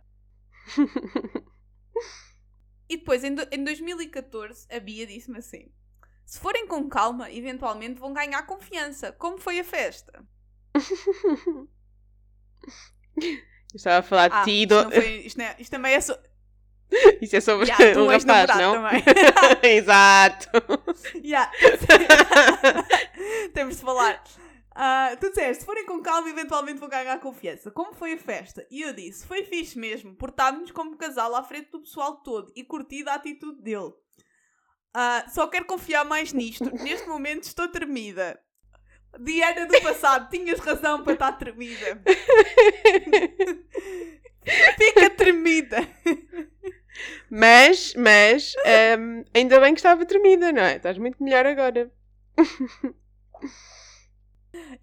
E 2.89 2.97
depois, 2.97 3.23
em, 3.23 3.33
do- 3.33 3.47
em 3.51 3.63
2014, 3.63 4.67
a 4.71 4.79
Bia 4.79 5.07
disse-me 5.07 5.37
assim: 5.39 5.71
Se 6.25 6.39
forem 6.39 6.67
com 6.67 6.87
calma, 6.89 7.31
eventualmente 7.31 7.99
vão 7.99 8.11
ganhar 8.13 8.43
confiança. 8.43 9.11
Como 9.13 9.37
foi 9.37 9.59
a 9.59 9.63
festa? 9.63 10.25
Eu 13.17 13.77
estava 13.77 13.97
a 13.99 14.03
falar 14.03 14.27
de 14.29 14.35
Ah, 14.35 14.43
ti 14.43 14.63
isto, 14.63 14.91
foi- 14.91 15.15
isto, 15.25 15.41
é- 15.41 15.55
isto 15.59 15.71
também 15.71 15.93
é 15.93 16.01
so... 16.01 16.17
Isso 17.21 17.35
é 17.35 17.41
sobre 17.41 17.65
Yeah, 17.67 17.99
um 17.99 18.07
rapaz, 18.07 18.47
não? 18.57 18.75
Exato. 19.63 20.47
Yeah. 21.15 21.51
Temos 23.53 23.77
de 23.77 23.81
falar. 23.81 24.23
Ah, 24.75 25.15
tu 25.19 25.29
disseste, 25.29 25.61
se 25.61 25.65
forem 25.65 25.85
com 25.85 26.01
calma, 26.01 26.29
eventualmente 26.29 26.79
vão 26.79 26.87
ganhar 26.89 27.19
confiança. 27.19 27.71
Como 27.71 27.93
foi 27.93 28.13
a 28.13 28.17
festa? 28.17 28.65
E 28.69 28.81
eu 28.83 28.93
disse, 28.93 29.25
foi 29.25 29.43
fixe 29.43 29.79
mesmo. 29.79 30.13
Portámos-nos 30.15 30.71
como 30.71 30.95
casal 30.95 31.33
à 31.35 31.43
frente 31.43 31.71
do 31.71 31.81
pessoal 31.81 32.17
todo 32.21 32.51
e 32.55 32.63
curti 32.63 33.03
da 33.03 33.15
atitude 33.15 33.61
dele. 33.61 33.91
Ah, 34.97 35.25
só 35.27 35.45
quero 35.47 35.65
confiar 35.65 36.05
mais 36.05 36.31
nisto. 36.31 36.73
Neste 36.81 37.05
momento 37.05 37.43
estou 37.43 37.67
tremida. 37.67 38.39
Diana 39.19 39.65
do 39.65 39.81
passado, 39.81 40.29
tinhas 40.29 40.57
razão 40.57 41.03
para 41.03 41.11
estar 41.11 41.33
tremida. 41.33 42.01
Fica 44.77 45.09
tremida. 45.09 45.85
Mas, 47.29 47.93
mas, 47.95 48.53
hum, 48.97 49.25
ainda 49.33 49.59
bem 49.59 49.73
que 49.73 49.79
estava 49.79 50.05
tremida, 50.05 50.53
não 50.53 50.63
é? 50.63 50.77
Estás 50.77 50.97
muito 50.97 51.21
melhor 51.21 51.45
agora. 51.45 51.91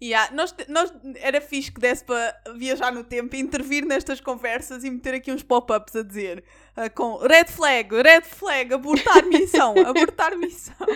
Yeah, 0.01 0.33
nós, 0.35 0.55
nós, 0.67 0.93
era 1.15 1.39
fixe 1.39 1.71
que 1.71 1.79
desse 1.79 2.03
para 2.03 2.35
viajar 2.55 2.91
no 2.91 3.03
tempo 3.03 3.35
e 3.35 3.39
intervir 3.39 3.85
nestas 3.85 4.19
conversas 4.19 4.83
e 4.83 4.89
meter 4.89 5.15
aqui 5.15 5.31
uns 5.31 5.43
pop-ups 5.43 5.95
a 5.95 6.03
dizer 6.03 6.43
ah, 6.75 6.89
com 6.89 7.17
red 7.17 7.45
flag, 7.45 7.95
red 8.01 8.21
flag, 8.21 8.73
abortar 8.73 9.25
missão, 9.25 9.73
abortar 9.85 10.37
missão. 10.37 10.87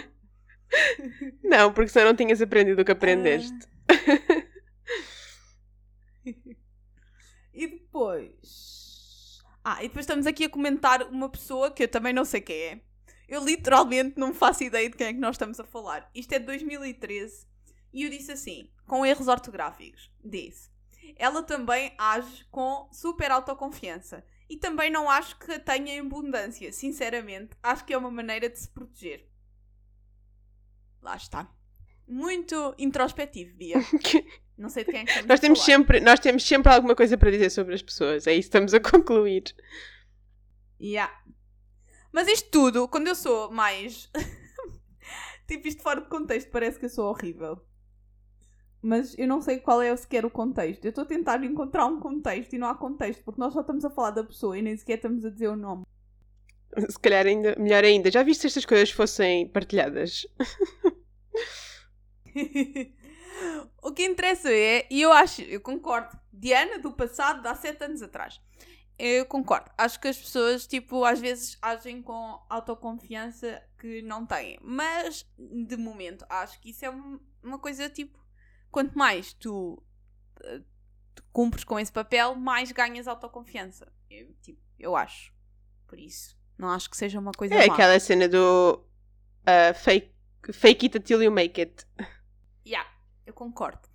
Não, 1.43 1.71
porque 1.71 1.89
senão 1.89 2.07
não 2.07 2.15
tinhas 2.15 2.41
aprendido 2.41 2.81
o 2.81 2.85
que 2.85 2.91
aprendeste. 2.91 3.57
E 7.57 7.65
depois. 7.65 9.41
Ah, 9.63 9.83
e 9.83 9.87
depois 9.87 10.03
estamos 10.03 10.27
aqui 10.27 10.43
a 10.43 10.49
comentar 10.49 11.01
uma 11.09 11.27
pessoa 11.27 11.71
que 11.71 11.81
eu 11.81 11.87
também 11.87 12.13
não 12.13 12.23
sei 12.23 12.39
quem 12.39 12.55
é. 12.55 12.81
Eu 13.27 13.43
literalmente 13.43 14.19
não 14.19 14.31
faço 14.31 14.63
ideia 14.63 14.87
de 14.87 14.95
quem 14.95 15.07
é 15.07 15.13
que 15.13 15.19
nós 15.19 15.33
estamos 15.33 15.59
a 15.59 15.63
falar. 15.63 16.07
Isto 16.13 16.33
é 16.33 16.39
de 16.39 16.45
2013 16.45 17.47
e 17.93 18.03
eu 18.03 18.09
disse 18.09 18.31
assim, 18.31 18.69
com 18.85 19.05
erros 19.05 19.27
ortográficos. 19.27 20.11
Disse. 20.23 20.69
Ela 21.15 21.41
também 21.43 21.93
age 21.97 22.45
com 22.51 22.89
super 22.91 23.31
autoconfiança. 23.31 24.23
E 24.49 24.57
também 24.57 24.89
não 24.89 25.09
acho 25.09 25.37
que 25.39 25.51
a 25.51 25.59
tenha 25.59 25.95
em 25.95 25.99
abundância. 25.99 26.71
Sinceramente, 26.71 27.55
acho 27.61 27.85
que 27.85 27.93
é 27.93 27.97
uma 27.97 28.11
maneira 28.11 28.49
de 28.49 28.57
se 28.59 28.69
proteger. 28.69 29.27
Lá 31.01 31.15
está. 31.15 31.49
muito 32.07 32.73
introspectivo, 32.77 33.55
Bia. 33.55 33.77
Não 34.57 34.69
sei 34.69 34.83
de 34.83 34.91
quem 34.91 35.01
é 35.01 35.03
que 35.03 35.11
estamos 35.11 35.27
nós, 35.27 35.39
a 35.39 35.41
temos 35.41 35.59
falar. 35.59 35.65
sempre, 35.65 35.99
nós 35.99 36.19
temos 36.19 36.43
sempre 36.43 36.73
alguma 36.73 36.95
coisa 36.95 37.17
para 37.17 37.29
dizer 37.29 37.49
sobre 37.51 37.75
as 37.75 37.81
pessoas. 37.81 38.25
É 38.25 38.33
isso 38.33 38.49
que 38.49 38.57
estamos 38.57 38.73
a 38.73 38.79
concluir. 38.79 39.43
Yeah. 40.81 41.13
Mas 42.11 42.27
isto 42.27 42.49
tudo, 42.49 42.87
quando 42.87 43.07
eu 43.07 43.15
sou 43.15 43.51
mais. 43.51 44.09
tipo, 45.47 45.67
isto 45.67 45.83
fora 45.83 46.01
de 46.01 46.07
contexto, 46.09 46.49
parece 46.49 46.79
que 46.79 46.85
eu 46.85 46.89
sou 46.89 47.09
horrível. 47.09 47.63
Mas 48.87 49.13
eu 49.19 49.27
não 49.27 49.41
sei 49.41 49.59
qual 49.59 49.81
é 49.81 49.93
sequer 49.97 50.25
o 50.25 50.31
contexto. 50.31 50.85
Eu 50.85 50.91
estou 50.91 51.01
a 51.01 51.05
tentar 51.07 51.43
encontrar 51.43 51.85
um 51.87 51.99
contexto 51.99 52.53
e 52.53 52.57
não 52.57 52.69
há 52.69 52.75
contexto, 52.75 53.21
porque 53.21 53.41
nós 53.41 53.51
só 53.51 53.59
estamos 53.59 53.83
a 53.83 53.89
falar 53.89 54.11
da 54.11 54.23
pessoa 54.23 54.57
e 54.57 54.61
nem 54.61 54.77
sequer 54.77 54.95
estamos 54.95 55.25
a 55.25 55.29
dizer 55.29 55.49
o 55.49 55.57
nome. 55.57 55.83
Se 56.89 56.97
calhar 56.97 57.27
ainda, 57.27 57.53
melhor 57.59 57.83
ainda. 57.83 58.09
Já 58.09 58.23
viste 58.23 58.41
se 58.41 58.47
estas 58.47 58.65
coisas 58.65 58.89
fossem 58.89 59.49
partilhadas? 59.49 60.25
o 63.83 63.91
que 63.91 64.05
interessa 64.05 64.49
é, 64.49 64.87
e 64.89 65.01
eu 65.01 65.11
acho, 65.11 65.41
eu 65.41 65.59
concordo, 65.59 66.17
Diana 66.31 66.79
do 66.79 66.93
passado, 66.93 67.41
de 67.41 67.47
há 67.49 67.55
sete 67.55 67.83
anos 67.83 68.01
atrás. 68.01 68.39
Eu 68.97 69.25
concordo. 69.25 69.69
Acho 69.77 69.99
que 69.99 70.07
as 70.07 70.17
pessoas, 70.17 70.65
tipo, 70.65 71.03
às 71.03 71.19
vezes 71.19 71.57
agem 71.61 72.01
com 72.01 72.39
autoconfiança 72.49 73.61
que 73.77 74.01
não 74.01 74.25
têm. 74.25 74.57
Mas, 74.61 75.25
de 75.37 75.75
momento, 75.75 76.25
acho 76.29 76.57
que 76.61 76.69
isso 76.69 76.85
é 76.85 76.89
um- 76.89 77.19
uma 77.43 77.59
coisa, 77.59 77.89
tipo, 77.89 78.17
quanto 78.71 78.97
mais 78.97 79.33
tu, 79.33 79.81
eh, 80.43 80.61
tu 81.15 81.23
cumpres 81.31 81.63
com 81.63 81.79
esse 81.79 81.91
papel, 81.91 82.35
mais 82.35 82.71
ganhas 82.71 83.07
autoconfiança. 83.07 83.91
Eu, 84.09 84.33
tipo, 84.41 84.61
eu 84.79 84.95
acho. 84.95 85.33
Por 85.87 85.99
isso, 85.99 86.37
não 86.57 86.69
acho 86.69 86.89
que 86.89 86.97
seja 86.97 87.19
uma 87.19 87.31
coisa 87.31 87.55
É 87.55 87.67
má. 87.67 87.73
aquela 87.73 87.99
cena 87.99 88.27
do 88.27 88.85
uh, 89.43 89.73
fake, 89.75 90.13
fake 90.53 90.85
it 90.87 90.97
until 90.97 91.21
you 91.23 91.31
make 91.31 91.59
it. 91.61 91.85
Yeah, 92.65 92.89
eu 93.25 93.33
concordo. 93.33 93.87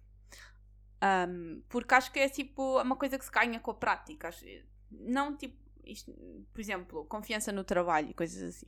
Ahm, 1.00 1.62
porque 1.68 1.94
acho 1.94 2.12
que 2.12 2.18
é 2.20 2.28
tipo 2.28 2.80
uma 2.80 2.96
coisa 2.96 3.18
que 3.18 3.24
se 3.24 3.30
ganha 3.30 3.58
com 3.60 3.70
a 3.72 3.74
prática. 3.74 4.28
Acho- 4.28 4.44
Não 4.90 5.36
tipo, 5.36 5.56
isto, 5.84 6.12
por 6.52 6.60
exemplo, 6.60 7.04
confiança 7.06 7.50
no 7.52 7.64
trabalho 7.64 8.10
e 8.10 8.14
coisas 8.14 8.42
assim. 8.56 8.66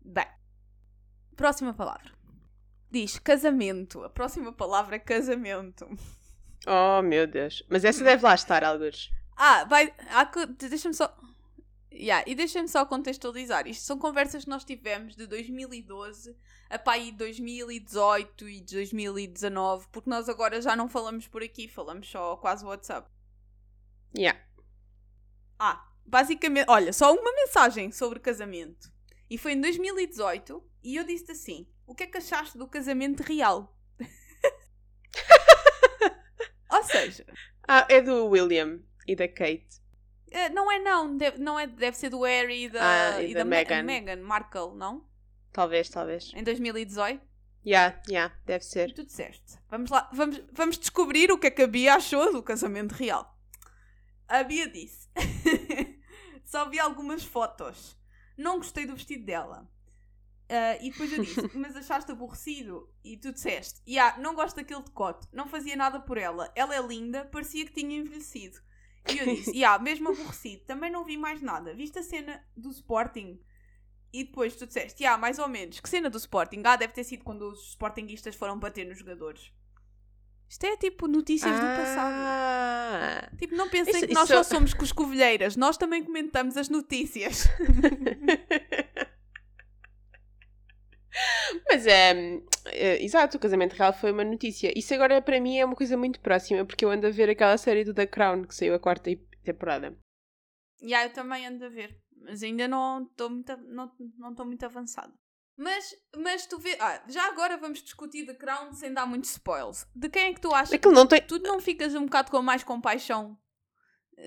Bem, 0.00 0.26
próxima 1.36 1.74
palavra. 1.74 2.12
Diz 2.90 3.18
casamento. 3.18 4.02
A 4.02 4.10
próxima 4.10 4.52
palavra 4.52 4.96
é 4.96 4.98
casamento. 4.98 5.88
Oh 6.66 7.02
meu 7.02 7.26
Deus. 7.26 7.62
Mas 7.68 7.84
essa 7.84 8.02
deve 8.02 8.24
lá 8.24 8.34
estar, 8.34 8.64
alguns. 8.64 9.10
Ah, 9.36 9.64
vai. 9.64 9.94
Deixa-me 10.58 10.94
só. 10.94 11.16
Yeah, 11.92 12.24
e 12.26 12.34
deixa-me 12.34 12.68
só 12.68 12.84
contextualizar. 12.84 13.66
Isto 13.66 13.84
são 13.84 13.98
conversas 13.98 14.44
que 14.44 14.50
nós 14.50 14.64
tivemos 14.64 15.16
de 15.16 15.26
2012 15.26 16.36
a 16.70 16.78
pá 16.78 16.92
aí 16.92 17.10
2018 17.12 18.48
e 18.48 18.60
2019, 18.60 19.86
porque 19.90 20.10
nós 20.10 20.28
agora 20.28 20.60
já 20.60 20.76
não 20.76 20.88
falamos 20.88 21.26
por 21.26 21.42
aqui, 21.42 21.66
falamos 21.66 22.08
só 22.08 22.36
quase 22.36 22.64
WhatsApp. 22.64 23.10
Yeah. 24.16 24.38
Ah, 25.58 25.88
basicamente, 26.04 26.66
olha, 26.68 26.92
só 26.92 27.12
uma 27.14 27.32
mensagem 27.32 27.90
sobre 27.90 28.20
casamento. 28.20 28.92
E 29.30 29.38
foi 29.38 29.52
em 29.52 29.60
2018 29.60 30.62
e 30.82 30.96
eu 30.96 31.04
disse 31.04 31.32
assim: 31.32 31.66
O 31.88 31.94
que 31.94 32.04
é 32.04 32.06
que 32.06 32.18
achaste 32.18 32.56
do 32.58 32.68
casamento 32.68 33.22
real? 33.22 33.74
Ou 36.70 36.82
seja, 36.84 37.24
Ah, 37.66 37.86
é 37.88 38.00
do 38.00 38.26
William 38.26 38.80
e 39.06 39.16
da 39.16 39.26
Kate. 39.26 39.66
eh, 40.30 40.48
não 40.50 40.70
é 40.70 40.78
não, 40.78 41.16
deve, 41.16 41.38
não 41.38 41.58
é, 41.58 41.66
deve 41.66 41.96
ser 41.96 42.10
do 42.10 42.22
Harry 42.22 42.64
e 42.64 42.68
da, 42.68 43.14
Ah, 43.16 43.22
e 43.22 43.30
e 43.30 43.34
da 43.34 43.40
da, 43.40 43.44
Me- 43.44 43.50
Meghan. 43.56 43.82
Meghan 43.82 44.16
Markle, 44.22 44.74
não? 44.76 45.08
Talvez, 45.52 45.88
talvez. 45.88 46.32
Em 46.34 46.44
2018. 46.44 47.20
Yeah, 47.66 48.00
yeah, 48.08 48.34
deve 48.46 48.64
ser. 48.64 48.92
Tu 48.94 49.04
disseste. 49.04 49.58
Vamos 49.68 49.90
lá, 49.90 50.08
vamos, 50.12 50.40
vamos 50.52 50.78
descobrir 50.78 51.32
o 51.32 51.38
que 51.38 51.48
é 51.48 51.50
que 51.50 51.62
a 51.62 51.66
Bia 51.66 51.94
achou 51.94 52.32
do 52.32 52.42
casamento 52.42 52.92
real. 52.92 53.36
A 54.28 54.42
Bia 54.44 54.68
disse: 54.68 55.08
Só 56.44 56.68
vi 56.68 56.78
algumas 56.78 57.24
fotos. 57.24 57.98
Não 58.36 58.58
gostei 58.58 58.86
do 58.86 58.94
vestido 58.94 59.24
dela. 59.24 59.68
Ah, 60.50 60.78
e 60.80 60.90
depois 60.90 61.12
eu 61.12 61.22
disse: 61.22 61.50
Mas 61.56 61.76
achaste 61.76 62.10
aborrecido? 62.12 62.88
E 63.04 63.16
tu 63.16 63.32
disseste: 63.32 63.80
Ya, 63.86 64.16
não 64.18 64.34
gosto 64.34 64.56
daquele 64.56 64.82
decote. 64.82 65.26
Não 65.32 65.46
fazia 65.46 65.76
nada 65.76 66.00
por 66.00 66.16
ela. 66.18 66.50
Ela 66.54 66.74
é 66.76 66.80
linda, 66.82 67.24
parecia 67.26 67.64
que 67.66 67.72
tinha 67.72 67.98
envelhecido. 67.98 68.58
E 69.12 69.18
eu 69.18 69.26
disse: 69.26 69.56
Ya, 69.56 69.78
mesmo 69.78 70.08
aborrecido. 70.10 70.64
Também 70.64 70.90
não 70.90 71.04
vi 71.04 71.16
mais 71.16 71.42
nada. 71.42 71.74
Viste 71.74 71.98
a 71.98 72.02
cena 72.02 72.42
do 72.56 72.70
Sporting? 72.70 73.38
E 74.10 74.24
depois 74.24 74.56
tu 74.56 74.66
disseste, 74.66 75.04
ah, 75.04 75.18
mais 75.18 75.38
ou 75.38 75.46
menos, 75.46 75.80
que 75.80 75.88
cena 75.88 76.08
do 76.08 76.16
Sporting? 76.16 76.62
Ah, 76.64 76.76
deve 76.76 76.94
ter 76.94 77.04
sido 77.04 77.22
quando 77.24 77.42
os 77.42 77.68
Sportinguistas 77.68 78.34
foram 78.34 78.58
bater 78.58 78.86
nos 78.86 78.98
jogadores. 78.98 79.52
Isto 80.48 80.64
é 80.64 80.78
tipo 80.78 81.06
notícias 81.06 81.54
do 81.54 81.60
passado. 81.60 82.14
Ah. 82.16 83.28
Tipo, 83.36 83.54
não 83.54 83.68
pensem 83.68 83.94
Isso- 83.96 84.06
que 84.06 84.14
nós 84.14 84.24
isso- 84.30 84.42
só 84.42 84.42
somos 84.42 84.72
coscovilheiras, 84.72 85.56
nós 85.56 85.76
também 85.76 86.02
comentamos 86.02 86.56
as 86.56 86.70
notícias. 86.70 87.46
Mas 91.68 91.86
é, 91.86 92.40
é, 92.66 93.02
exato, 93.02 93.36
o 93.36 93.40
casamento 93.40 93.74
real 93.74 93.92
foi 93.92 94.12
uma 94.12 94.24
notícia. 94.24 94.72
Isso 94.76 94.92
agora 94.94 95.20
para 95.22 95.40
mim 95.40 95.58
é 95.58 95.64
uma 95.64 95.76
coisa 95.76 95.96
muito 95.96 96.20
próxima, 96.20 96.64
porque 96.64 96.84
eu 96.84 96.90
ando 96.90 97.06
a 97.06 97.10
ver 97.10 97.30
aquela 97.30 97.56
série 97.56 97.84
do 97.84 97.94
The 97.94 98.06
Crown 98.06 98.44
que 98.44 98.54
saiu 98.54 98.74
a 98.74 98.78
quarta 98.78 99.10
temporada. 99.42 99.96
E 100.80 100.94
aí 100.94 101.06
eu 101.06 101.12
também 101.12 101.46
ando 101.46 101.64
a 101.64 101.68
ver, 101.68 102.00
mas 102.22 102.42
ainda 102.42 102.68
não 102.68 103.04
estou 103.04 103.30
muito, 103.30 103.56
não, 103.56 103.90
não 104.18 104.46
muito 104.46 104.64
avançada. 104.64 105.12
Mas, 105.56 105.92
mas 106.16 106.46
tu 106.46 106.56
vê, 106.56 106.76
ah, 106.78 107.02
já 107.08 107.26
agora 107.26 107.56
vamos 107.56 107.82
discutir 107.82 108.24
The 108.24 108.34
Crown 108.34 108.72
sem 108.72 108.92
dar 108.92 109.06
muitos 109.06 109.30
spoils. 109.30 109.86
De 109.92 110.08
quem 110.08 110.28
é 110.28 110.32
que 110.32 110.40
tu 110.40 110.54
achas? 110.54 110.72
Aquilo 110.72 110.94
não 110.94 111.04
tem. 111.04 111.20
Tu 111.20 111.40
não 111.40 111.60
ficas 111.60 111.96
um 111.96 112.04
bocado 112.04 112.30
com 112.30 112.40
mais 112.40 112.62
compaixão? 112.62 113.36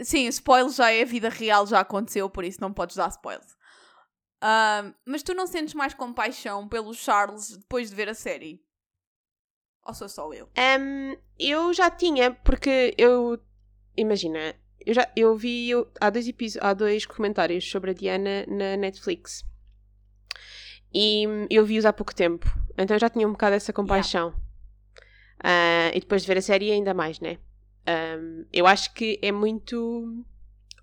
Sim, 0.04 0.28
spoiler 0.28 0.72
já 0.72 0.92
é 0.92 1.06
vida 1.06 1.30
real, 1.30 1.66
já 1.66 1.80
aconteceu, 1.80 2.30
por 2.30 2.44
isso 2.44 2.60
não 2.60 2.74
podes 2.74 2.98
dar 2.98 3.10
spoilers. 3.10 3.56
Mas 5.06 5.24
tu 5.24 5.34
não 5.34 5.46
sentes 5.48 5.74
mais 5.74 5.94
compaixão 5.94 6.68
pelo 6.68 6.94
Charles 6.94 7.58
depois 7.58 7.90
de 7.90 7.96
ver 7.96 8.10
a 8.10 8.14
série? 8.14 8.64
Ou 9.86 9.94
sou 9.94 10.10
só 10.10 10.32
eu? 10.34 10.48
Hum, 10.80 11.16
eu 11.40 11.74
já 11.74 11.90
tinha, 11.90 12.32
porque 12.32 12.94
eu. 12.98 13.40
Imagina, 13.98 14.56
eu 14.86 14.94
já 14.94 15.12
eu 15.16 15.36
vi. 15.36 15.70
eu- 15.70 15.92
há, 16.00 16.10
dois 16.10 16.28
episo- 16.28 16.60
há 16.62 16.74
dois 16.74 17.06
comentários 17.06 17.70
sobre 17.70 17.92
a 17.92 17.94
Diana 17.94 18.46
na 18.48 18.78
Netflix. 18.78 19.44
E 20.94 21.28
hum, 21.28 21.48
eu 21.50 21.66
vi-os 21.66 21.86
há 21.86 21.94
pouco 21.94 22.14
tempo. 22.14 22.46
Então 22.78 22.96
eu 22.96 23.00
já 23.00 23.10
tinha 23.10 23.28
um 23.28 23.32
bocado 23.32 23.56
essa 23.56 23.74
compaixão. 23.74 24.34
Ah, 25.44 25.90
e 25.94 26.00
depois 26.00 26.22
de 26.22 26.28
ver 26.28 26.38
a 26.38 26.42
série, 26.42 26.72
ainda 26.72 26.94
mais, 26.94 27.20
né? 27.20 27.40
Hum, 28.20 28.46
eu 28.54 28.68
acho 28.68 28.94
que 28.94 29.18
é 29.22 29.32
muito 29.32 30.24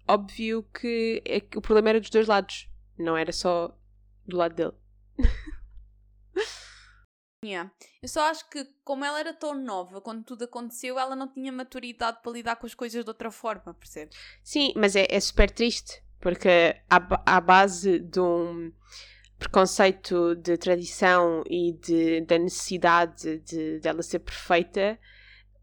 óbvio 0.06 0.64
que, 0.74 1.22
é 1.24 1.38
que 1.40 1.56
o 1.58 1.60
problema 1.60 1.90
era 1.90 2.00
dos 2.00 2.10
dois 2.10 2.26
lados. 2.26 2.68
Não 2.98 3.16
era 3.16 3.32
só 3.32 3.76
do 4.26 4.36
lado 4.36 4.54
dele. 4.54 4.74
Yeah. 7.44 7.70
Eu 8.02 8.08
só 8.08 8.22
acho 8.22 8.48
que, 8.50 8.66
como 8.82 9.04
ela 9.04 9.20
era 9.20 9.32
tão 9.32 9.54
nova 9.54 10.00
quando 10.00 10.24
tudo 10.24 10.44
aconteceu, 10.44 10.98
ela 10.98 11.14
não 11.14 11.32
tinha 11.32 11.52
maturidade 11.52 12.18
para 12.20 12.32
lidar 12.32 12.56
com 12.56 12.66
as 12.66 12.74
coisas 12.74 13.04
de 13.04 13.08
outra 13.08 13.30
forma, 13.30 13.72
percebes? 13.74 14.18
Sim, 14.42 14.72
mas 14.74 14.96
é, 14.96 15.06
é 15.08 15.20
super 15.20 15.48
triste, 15.48 16.02
porque 16.18 16.76
à, 16.90 17.36
à 17.36 17.40
base 17.40 18.00
de 18.00 18.18
um 18.18 18.72
preconceito 19.38 20.34
de 20.34 20.56
tradição 20.56 21.44
e 21.48 21.74
de, 21.74 22.22
da 22.22 22.38
necessidade 22.38 23.38
de 23.38 23.78
dela 23.78 24.02
ser 24.02 24.18
perfeita, 24.18 24.98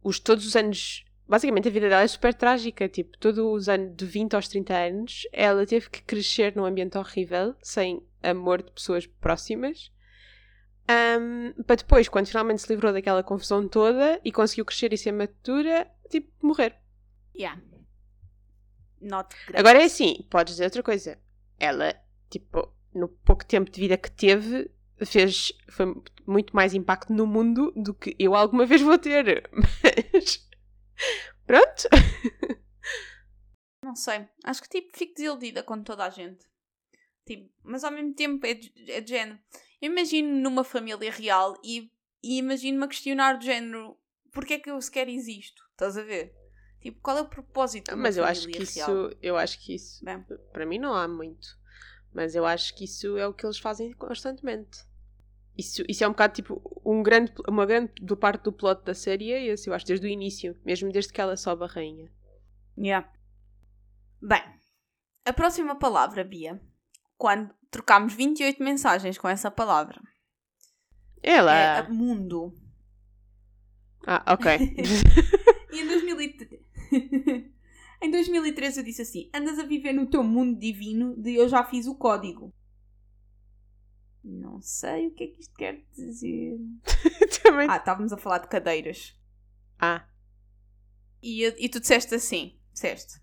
os, 0.02 0.18
todos 0.18 0.48
os 0.48 0.56
anos, 0.56 1.04
basicamente 1.28 1.68
a 1.68 1.72
vida 1.72 1.90
dela 1.90 2.04
é 2.04 2.08
super 2.08 2.34
trágica, 2.34 2.88
tipo, 2.88 3.18
todos 3.18 3.40
os 3.40 3.70
anos, 3.70 3.96
de 3.96 4.06
20 4.06 4.36
aos 4.36 4.48
30 4.48 4.74
anos, 4.74 5.28
ela 5.32 5.66
teve 5.66 5.90
que 5.90 6.02
crescer 6.02 6.56
num 6.56 6.66
ambiente 6.66 6.98
horrível, 6.98 7.56
sem 7.62 8.06
amor 8.22 8.62
de 8.62 8.72
pessoas 8.72 9.06
próximas, 9.08 9.92
ahm, 10.88 11.52
para 11.66 11.78
depois, 11.78 12.08
quando 12.08 12.28
finalmente 12.28 12.62
se 12.62 12.72
livrou 12.72 12.94
daquela 12.94 13.24
confusão 13.24 13.68
toda 13.68 14.20
e 14.24 14.32
conseguiu 14.32 14.66
crescer 14.66 14.94
e 14.94 14.98
ser 14.98 15.12
matura, 15.12 15.88
tipo, 16.10 16.32
morrer. 16.42 16.76
Yeah. 17.36 17.62
Not 19.02 19.36
great. 19.48 19.60
Agora 19.60 19.82
é 19.82 19.86
assim, 19.86 20.26
podes 20.30 20.54
dizer 20.54 20.66
outra 20.66 20.84
coisa. 20.84 21.18
Ela, 21.60 21.96
tipo, 22.30 22.72
no 22.94 23.08
pouco 23.08 23.46
tempo 23.46 23.70
de 23.70 23.80
vida 23.80 23.98
que 23.98 24.10
teve, 24.10 24.72
fez 25.04 25.52
foi 25.70 25.94
muito 26.26 26.56
mais 26.56 26.74
impacto 26.74 27.12
no 27.12 27.28
mundo 27.28 27.74
do 27.76 27.94
que 27.94 28.16
eu 28.18 28.34
alguma 28.34 28.66
vez 28.66 28.82
vou 28.82 28.98
ter. 28.98 29.50
Mas 30.14 30.48
pronto. 31.46 31.88
Não 33.84 33.96
sei. 33.96 34.28
Acho 34.44 34.62
que 34.64 34.70
tipo 34.70 34.98
fico 34.98 35.14
desiludida 35.14 35.64
com 35.64 35.82
toda 35.84 36.06
a 36.06 36.10
gente. 36.10 36.46
Tipo, 37.26 37.52
mas 37.64 37.84
ao 37.84 37.92
mesmo 37.92 38.14
tempo 38.14 38.46
é 38.46 38.54
de, 38.54 38.92
é 38.92 39.02
de 39.02 39.10
género. 39.10 39.40
Eu 39.82 39.92
imagino 39.92 40.30
numa 40.40 40.64
família 40.64 41.12
real 41.12 41.60
e, 41.64 41.92
e 42.24 42.38
imagino-me 42.38 42.86
a 42.86 42.88
questionar 42.88 43.38
do 43.38 43.46
género 43.46 43.98
porque 44.32 44.56
é 44.56 44.60
que 44.60 44.70
eu 44.70 44.82
sequer 44.82 45.08
existo? 45.08 45.64
Estás 45.72 45.98
a 45.98 46.04
ver? 46.04 46.36
Tipo, 46.82 47.00
qual 47.02 47.18
é 47.18 47.22
o 47.22 47.30
propósito 47.30 47.92
de 47.92 47.98
Mas 47.98 48.18
eu 48.18 48.24
acho 48.24 48.48
que 48.48 48.62
isso, 48.62 48.86
real? 48.86 49.12
eu 49.22 49.38
acho 49.38 49.60
que 49.64 49.74
isso, 49.74 50.04
Bem. 50.04 50.24
para 50.52 50.66
mim 50.66 50.78
não 50.78 50.94
há 50.94 51.08
muito. 51.08 51.48
Mas 52.14 52.36
eu 52.36 52.46
acho 52.46 52.76
que 52.76 52.86
isso 52.86 53.18
é 53.18 53.28
o 53.28 53.34
que 53.34 53.46
eles 53.46 53.58
fazem 53.58 53.92
constantemente. 53.94 54.78
Isso, 55.58 55.84
isso 55.88 56.04
é 56.04 56.08
um 56.08 56.12
bocado 56.12 56.34
tipo 56.34 56.82
um 56.86 57.02
grande, 57.02 57.32
uma 57.48 57.66
grande 57.66 57.94
do 58.02 58.18
parte 58.18 58.44
do 58.44 58.52
plot 58.52 58.84
da 58.84 58.94
série 58.94 59.32
é 59.32 59.46
esse, 59.46 59.70
eu 59.70 59.74
acho, 59.74 59.86
desde 59.86 60.06
o 60.06 60.10
início, 60.10 60.58
mesmo 60.66 60.92
desde 60.92 61.14
que 61.14 61.22
ela 61.22 61.38
sobe 61.38 61.64
a 61.64 61.68
rainha. 61.68 62.12
Yeah. 62.78 63.10
Bem, 64.22 64.44
a 65.26 65.32
próxima 65.32 65.76
palavra, 65.76 66.24
Bia, 66.24 66.62
quando 67.18 67.54
trocámos 67.72 68.14
28 68.14 68.62
mensagens 68.62 69.18
com 69.18 69.30
essa 69.30 69.50
palavra, 69.50 70.02
Ela. 71.24 71.56
é 71.56 71.90
mundo. 71.90 72.54
Ah, 74.06 74.24
ok. 74.34 74.52
E 75.72 75.82
em 75.82 75.88
2013... 75.88 76.66
em 78.02 78.10
2013 78.12 78.80
eu 78.80 78.86
disse 78.86 79.02
assim, 79.02 79.30
andas 79.34 79.60
a 79.60 79.64
viver 79.64 79.92
no 79.92 80.06
teu 80.06 80.24
mundo 80.24 80.58
divino 80.58 81.22
de 81.22 81.36
eu 81.36 81.50
já 81.50 81.66
fiz 81.66 81.86
o 81.86 81.96
código. 81.96 82.54
Não 84.28 84.60
sei 84.60 85.08
o 85.08 85.12
que 85.14 85.24
é 85.24 85.28
que 85.28 85.40
isto 85.40 85.54
quer 85.56 85.86
dizer. 85.96 86.58
Também. 87.44 87.68
Ah, 87.70 87.78
estávamos 87.78 88.12
a 88.12 88.18
falar 88.18 88.40
de 88.40 88.48
cadeiras. 88.48 89.16
Ah, 89.80 90.08
E, 91.22 91.44
e 91.64 91.70
tu 91.70 91.80
disseste 91.80 92.16
assim: 92.16 92.60
disseste. 92.74 93.22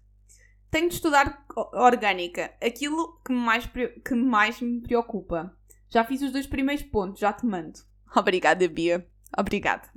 Tenho 0.70 0.88
de 0.88 0.94
estudar 0.94 1.44
orgânica, 1.74 2.54
aquilo 2.62 3.20
que 3.26 3.32
mais, 3.32 3.68
que 4.04 4.14
mais 4.14 4.60
me 4.60 4.80
preocupa. 4.80 5.54
Já 5.90 6.04
fiz 6.04 6.22
os 6.22 6.30
dois 6.32 6.46
primeiros 6.46 6.84
pontos, 6.84 7.20
já 7.20 7.32
te 7.32 7.44
mando. 7.44 7.80
Obrigada, 8.16 8.66
Bia. 8.68 9.06
Obrigada. 9.36 9.90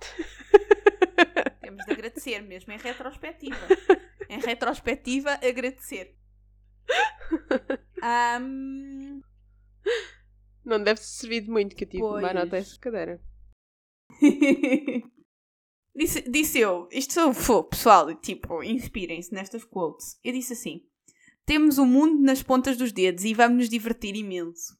Temos 1.60 1.84
de 1.84 1.92
agradecer, 1.92 2.40
mesmo 2.40 2.72
em 2.72 2.78
retrospectiva. 2.78 3.56
Em 4.28 4.40
retrospectiva, 4.40 5.32
agradecer. 5.46 6.16
Ahm, 8.02 9.20
não 10.68 10.82
deve 10.82 11.00
ter 11.00 11.06
servido 11.06 11.50
muito 11.50 11.74
que 11.74 11.84
eu 11.84 11.88
tive 11.88 12.02
uma 12.02 12.32
nota 12.32 12.56
a 12.56 12.58
essa 12.58 12.78
cadeira. 12.78 13.22
disse, 15.94 16.22
disse 16.30 16.58
eu, 16.58 16.88
isto 16.90 17.12
sou 17.14 17.32
fô, 17.34 17.64
pessoal, 17.64 18.14
tipo, 18.14 18.62
inspirem-se 18.62 19.32
nestas 19.32 19.64
quotes. 19.64 20.18
Eu 20.22 20.32
disse 20.32 20.52
assim: 20.52 20.82
temos 21.46 21.78
o 21.78 21.86
mundo 21.86 22.20
nas 22.22 22.42
pontas 22.42 22.76
dos 22.76 22.92
dedos 22.92 23.24
e 23.24 23.34
vamos 23.34 23.58
nos 23.58 23.68
divertir 23.68 24.14
imenso. 24.14 24.76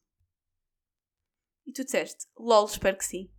E 1.66 1.72
tu 1.72 1.84
disseste, 1.84 2.26
lol, 2.38 2.66
espero 2.66 2.96
que 2.96 3.04
sim. 3.04 3.30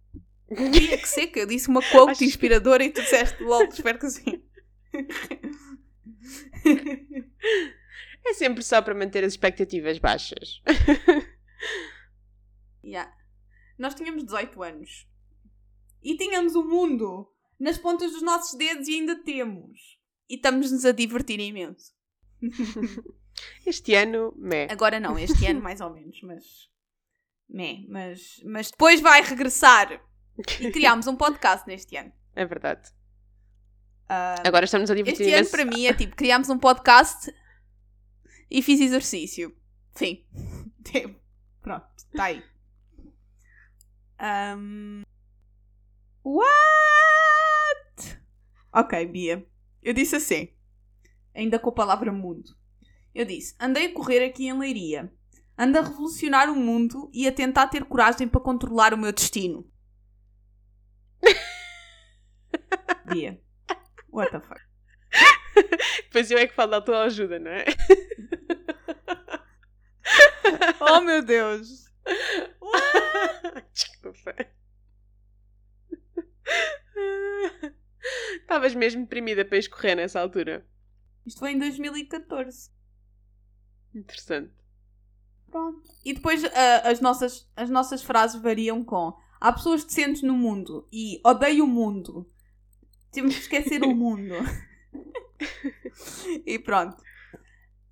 Queria 0.48 0.98
que 0.98 1.08
seca, 1.08 1.40
eu 1.40 1.46
disse 1.46 1.70
uma 1.70 1.82
quote 1.82 2.12
Acho 2.12 2.20
que- 2.20 2.26
inspiradora 2.26 2.84
e 2.84 2.92
tu 2.92 3.02
disseste, 3.02 3.42
lol, 3.44 3.66
espero 3.66 4.00
que 4.00 4.10
sim. 4.10 4.44
É 8.26 8.34
sempre 8.34 8.64
só 8.64 8.82
para 8.82 8.94
manter 8.94 9.24
as 9.24 9.34
expectativas 9.34 9.98
baixas. 9.98 10.62
Nós 13.80 13.96
tínhamos 13.96 14.24
18 14.26 14.62
anos. 14.62 15.08
E 16.04 16.16
tínhamos 16.18 16.54
o 16.56 16.64
mundo 16.64 17.32
nas 17.60 17.78
pontas 17.78 18.12
dos 18.12 18.22
nossos 18.22 18.58
dedos 18.58 18.88
e 18.88 18.96
ainda 18.96 19.16
temos. 19.24 19.98
E 20.30 20.36
estamos-nos 20.36 20.86
a 20.86 20.92
divertir 20.92 21.40
imenso. 21.40 21.94
Este 23.66 23.96
ano, 23.96 24.34
meh. 24.36 24.68
Agora 24.70 25.00
não, 25.00 25.18
este 25.18 25.46
ano 25.48 25.62
mais 25.64 25.80
ou 25.80 25.94
menos, 25.94 26.22
mas. 26.24 26.44
Mé, 27.48 27.86
mas, 27.88 28.42
mas 28.44 28.70
depois 28.70 29.00
vai 29.00 29.22
regressar. 29.22 30.04
E 30.60 30.72
criámos 30.72 31.08
um 31.08 31.16
podcast 31.16 31.66
neste 31.66 31.96
ano. 31.96 32.12
É 32.36 32.46
verdade. 32.46 32.90
Ah, 34.10 34.36
Agora 34.46 34.66
estamos 34.66 34.92
a 34.92 34.96
divertir 34.96 35.22
este 35.22 35.34
ano 35.34 35.40
imenso. 35.40 35.52
para 35.52 35.66
mim 35.66 35.86
é 35.86 35.94
tipo, 35.94 36.16
criámos 36.16 36.50
um 36.50 36.58
podcast 36.58 37.34
e 38.52 38.62
fiz 38.62 38.82
exercício. 38.82 39.56
Sim. 39.96 40.26
Pronto, 41.62 41.88
está 41.98 42.26
aí. 42.26 42.44
Ahm, 44.20 45.04
What? 46.24 46.48
Ok, 48.74 49.06
Bia. 49.08 49.46
Eu 49.82 49.94
disse 49.94 50.18
assim. 50.18 50.54
Ainda 51.34 51.58
com 51.58 51.70
a 51.70 51.74
palavra 51.74 52.12
mundo. 52.12 52.56
Eu 53.16 53.26
disse: 53.26 53.56
andei 53.60 53.88
a 53.88 53.94
correr 53.94 54.24
aqui 54.24 54.48
em 54.48 54.58
Leiria. 54.58 55.12
Ando 55.58 55.80
a 55.80 55.82
revolucionar 55.82 56.50
o 56.50 56.56
mundo 56.56 57.10
e 57.14 57.28
a 57.28 57.32
tentar 57.32 57.68
ter 57.68 57.84
coragem 57.86 58.28
para 58.28 58.40
controlar 58.40 58.94
o 58.94 58.98
meu 58.98 59.12
destino. 59.12 59.70
Bia. 63.06 63.42
What 64.10 64.32
the 64.32 64.40
fuck? 64.40 64.62
Depois 66.04 66.32
eu 66.32 66.38
é 66.38 66.48
que 66.48 66.54
falo 66.54 66.72
da 66.72 66.82
tua 66.82 67.04
ajuda, 67.04 67.40
não 67.40 67.52
é? 67.52 67.66
Oh 70.82 71.02
meu 71.02 71.22
Deus! 71.22 71.86
Desculpa. 74.20 74.36
Estavas 78.42 78.76
mesmo 78.76 79.02
deprimida 79.02 79.46
para 79.46 79.58
escorrer 79.58 79.96
nessa 79.96 80.20
altura. 80.20 80.66
Isto 81.26 81.40
foi 81.40 81.52
em 81.52 81.60
2014. 81.60 82.72
Interessante. 83.94 84.54
Pronto. 85.50 85.90
E 86.04 86.14
depois 86.14 86.44
ah, 86.44 86.90
as, 86.90 87.00
nossas, 87.02 87.50
as 87.56 87.70
nossas 87.70 88.02
frases 88.02 88.42
variam 88.42 88.84
com 88.84 89.16
há 89.40 89.52
pessoas 89.54 89.84
decentes 89.84 90.22
no 90.22 90.34
mundo 90.34 90.88
e 90.92 91.20
odeio 91.24 91.66
o 91.66 91.68
mundo. 91.68 92.30
Temos 93.12 93.36
que 93.36 93.42
esquecer 93.42 93.84
o 93.84 93.96
mundo. 93.96 94.36
e 96.46 96.60
pronto. 96.60 97.02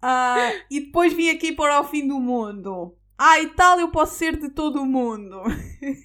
Ah, 0.01 0.51
e 0.69 0.81
depois 0.81 1.13
vim 1.13 1.29
aqui 1.29 1.51
para 1.51 1.79
o 1.79 1.83
fim 1.83 2.07
do 2.07 2.19
mundo. 2.19 2.95
Ah, 3.17 3.39
e 3.39 3.49
tal, 3.49 3.79
eu 3.79 3.89
posso 3.89 4.15
ser 4.15 4.37
de 4.37 4.49
todo 4.49 4.81
o 4.81 4.85
mundo. 4.85 5.41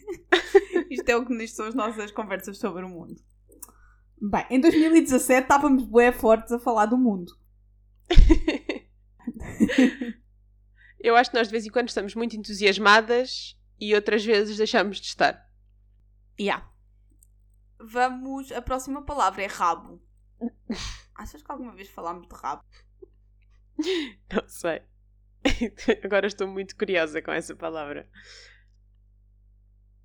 Isto 0.90 1.08
é 1.10 1.16
o 1.16 1.26
que 1.26 1.46
são 1.46 1.66
as 1.66 1.74
nossas 1.74 2.10
conversas 2.10 2.58
sobre 2.58 2.84
o 2.84 2.88
mundo. 2.88 3.22
Bem, 4.20 4.46
em 4.50 4.60
2017 4.60 5.42
estávamos 5.42 5.84
bué 5.84 6.10
fortes 6.10 6.52
a 6.52 6.58
falar 6.58 6.86
do 6.86 6.96
mundo. 6.96 7.32
Eu 11.00 11.16
acho 11.16 11.30
que 11.30 11.36
nós 11.36 11.48
de 11.48 11.52
vez 11.52 11.66
em 11.66 11.70
quando 11.70 11.88
estamos 11.88 12.14
muito 12.14 12.36
entusiasmadas 12.36 13.58
e 13.80 13.94
outras 13.94 14.24
vezes 14.24 14.56
deixamos 14.56 14.98
de 14.98 15.08
estar. 15.08 15.50
Yeah. 16.38 16.70
Vamos. 17.80 18.52
A 18.52 18.62
próxima 18.62 19.02
palavra 19.02 19.42
é 19.42 19.46
rabo. 19.46 20.00
Achas 21.14 21.42
que 21.42 21.50
alguma 21.50 21.74
vez 21.74 21.88
falámos 21.88 22.28
de 22.28 22.34
rabo? 22.34 22.62
Não 24.32 24.46
sei. 24.46 24.82
Agora 26.04 26.26
estou 26.26 26.46
muito 26.46 26.76
curiosa 26.76 27.20
com 27.20 27.32
essa 27.32 27.54
palavra. 27.54 28.08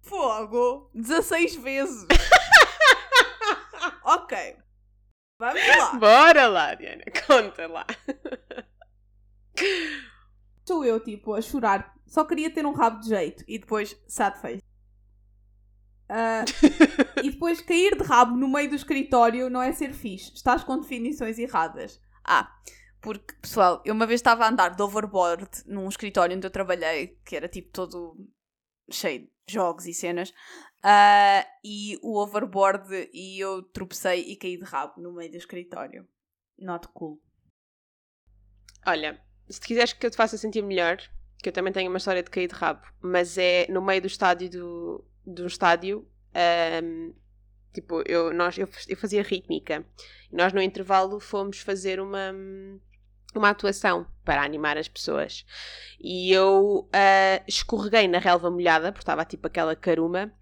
Fogo! 0.02 0.90
16 0.94 1.56
vezes! 1.58 2.08
ok. 4.04 4.58
Vamos 5.40 5.68
lá. 5.68 5.94
Bora 5.96 6.48
lá, 6.48 6.74
Diana, 6.74 7.04
conta 7.28 7.68
lá. 7.68 7.86
Sou 10.66 10.84
eu, 10.84 11.00
tipo, 11.00 11.34
a 11.34 11.42
chorar. 11.42 11.94
Só 12.08 12.26
queria 12.26 12.50
ter 12.50 12.66
um 12.66 12.74
rabo 12.74 13.02
de 13.02 13.10
jeito. 13.10 13.44
E 13.48 13.60
depois, 13.60 13.96
sad 14.08 14.40
face. 14.42 14.64
Ah, 16.10 16.46
e 17.22 17.32
depois 17.32 17.62
cair 17.62 17.96
de 17.98 18.04
rabo 18.04 18.36
no 18.36 18.48
meio 18.48 18.70
do 18.70 18.76
escritório 18.76 19.50
não 19.50 19.62
é 19.62 19.72
ser 19.74 19.94
fixe. 19.94 20.34
Estás 20.34 20.64
com 20.64 20.80
definições 20.80 21.38
erradas. 21.38 22.02
Ah, 22.24 22.50
porque, 23.02 23.36
pessoal, 23.42 23.82
eu 23.86 23.94
uma 23.94 24.08
vez 24.08 24.20
estava 24.20 24.46
a 24.46 24.50
andar 24.50 24.76
de 24.76 24.82
overboard 24.82 25.50
num 25.66 25.88
escritório 25.88 26.36
onde 26.36 26.46
eu 26.46 26.52
trabalhei, 26.52 27.18
que 27.26 27.36
era 27.36 27.48
tipo 27.48 27.70
todo 27.72 28.16
cheio 28.92 29.30
de 29.48 29.54
jogos 29.54 29.86
e 29.86 29.94
cenas, 29.94 30.34
ah, 30.84 31.46
e 31.64 31.98
o 32.02 32.18
overboard 32.18 33.10
e 33.14 33.40
eu 33.40 33.64
tropecei 33.64 34.22
e 34.22 34.36
caí 34.36 34.58
de 34.58 34.64
rabo 34.64 35.02
no 35.02 35.14
meio 35.14 35.32
do 35.32 35.38
escritório. 35.38 36.08
Not 36.58 36.88
cool. 36.90 37.22
Olha, 38.86 39.22
se 39.50 39.60
quiseres 39.62 39.94
que 39.94 40.06
eu 40.06 40.12
te 40.12 40.18
faça 40.18 40.38
sentir 40.38 40.62
melhor, 40.62 40.98
que 41.42 41.50
eu 41.50 41.54
também 41.54 41.74
tenho 41.74 41.90
uma 41.90 41.98
história 41.98 42.24
de 42.24 42.30
cair 42.30 42.48
de 42.48 42.56
rabo, 42.56 42.86
mas 43.02 43.38
é 43.38 43.68
no 43.70 43.82
meio 43.82 44.02
do 44.02 44.08
estádio 44.08 44.50
do, 44.50 45.06
do 45.26 45.46
estádio, 45.46 46.08
ahm, 46.34 47.14
tipo, 47.74 48.02
eu, 48.08 48.34
nós, 48.34 48.58
eu, 48.58 48.68
eu 48.88 48.98
fazia 48.98 49.22
rítmica. 49.22 49.86
E 50.32 50.36
nós 50.36 50.54
no 50.54 50.62
intervalo 50.62 51.20
fomos 51.20 51.60
fazer 51.60 52.00
uma, 52.00 52.34
uma 53.38 53.50
atuação 53.50 54.06
para 54.24 54.44
animar 54.44 54.78
as 54.78 54.88
pessoas. 54.88 55.46
E 56.00 56.32
eu 56.32 56.90
ah, 56.94 57.44
escorreguei 57.48 58.08
na 58.08 58.20
relva 58.20 58.50
molhada, 58.52 58.92
porque 58.92 59.04
estava 59.04 59.26
tipo 59.26 59.48
aquela 59.48 59.76
caruma, 59.76 60.34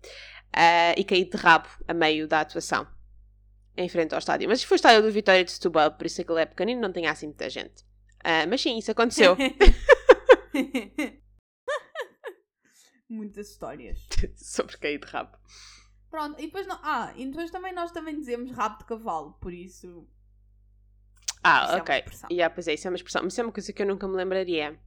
ah, 0.53 0.93
e 0.97 1.03
caí 1.03 1.25
de 1.25 1.37
rabo 1.37 1.67
a 1.87 1.93
meio 1.93 2.27
da 2.27 2.41
atuação. 2.41 2.87
Em 3.77 3.89
frente 3.89 4.13
ao 4.13 4.19
estádio. 4.19 4.47
Mas 4.47 4.63
foi 4.63 4.75
o 4.75 4.77
estádio 4.77 5.01
do 5.01 5.11
Vitória 5.11 5.43
de 5.43 5.51
Setúbal, 5.51 5.91
por 5.91 6.05
isso 6.05 6.21
aquilo 6.21 6.37
é 6.37 6.45
pequenino, 6.45 6.79
não 6.81 6.93
tem 6.93 7.07
assim 7.07 7.27
muita 7.27 7.49
gente. 7.49 7.83
Ah, 8.23 8.45
mas 8.47 8.61
sim, 8.61 8.77
isso 8.77 8.91
aconteceu. 8.91 9.35
Muitas 13.09 13.49
histórias. 13.51 13.99
Sobre 14.35 14.77
cair 14.77 14.99
de 14.99 15.05
rabo. 15.05 15.37
Pronto, 16.09 16.39
e 16.39 16.45
depois 16.45 16.65
não. 16.65 16.79
Ah, 16.81 17.13
e 17.15 17.25
depois 17.25 17.51
também 17.51 17.73
nós 17.73 17.91
também 17.91 18.17
dizemos 18.17 18.51
rabo 18.51 18.79
de 18.79 18.85
cavalo, 18.85 19.33
por 19.33 19.53
isso. 19.53 20.07
Ah, 21.45 21.65
Isso 21.65 21.73
é 21.73 21.81
ok. 21.81 21.95
expressão. 21.95 22.29
Yeah, 22.31 22.53
pois 22.53 22.67
é, 22.67 22.73
isso 22.73 22.87
é 22.87 22.91
uma 22.91 22.95
expressão. 22.95 23.21
Mas 23.23 23.33
isso 23.33 23.41
é 23.41 23.43
uma 23.43 23.53
coisa 23.53 23.71
que 23.71 23.81
eu 23.81 23.85
nunca 23.85 24.07
me 24.07 24.15
lembraria. 24.15 24.79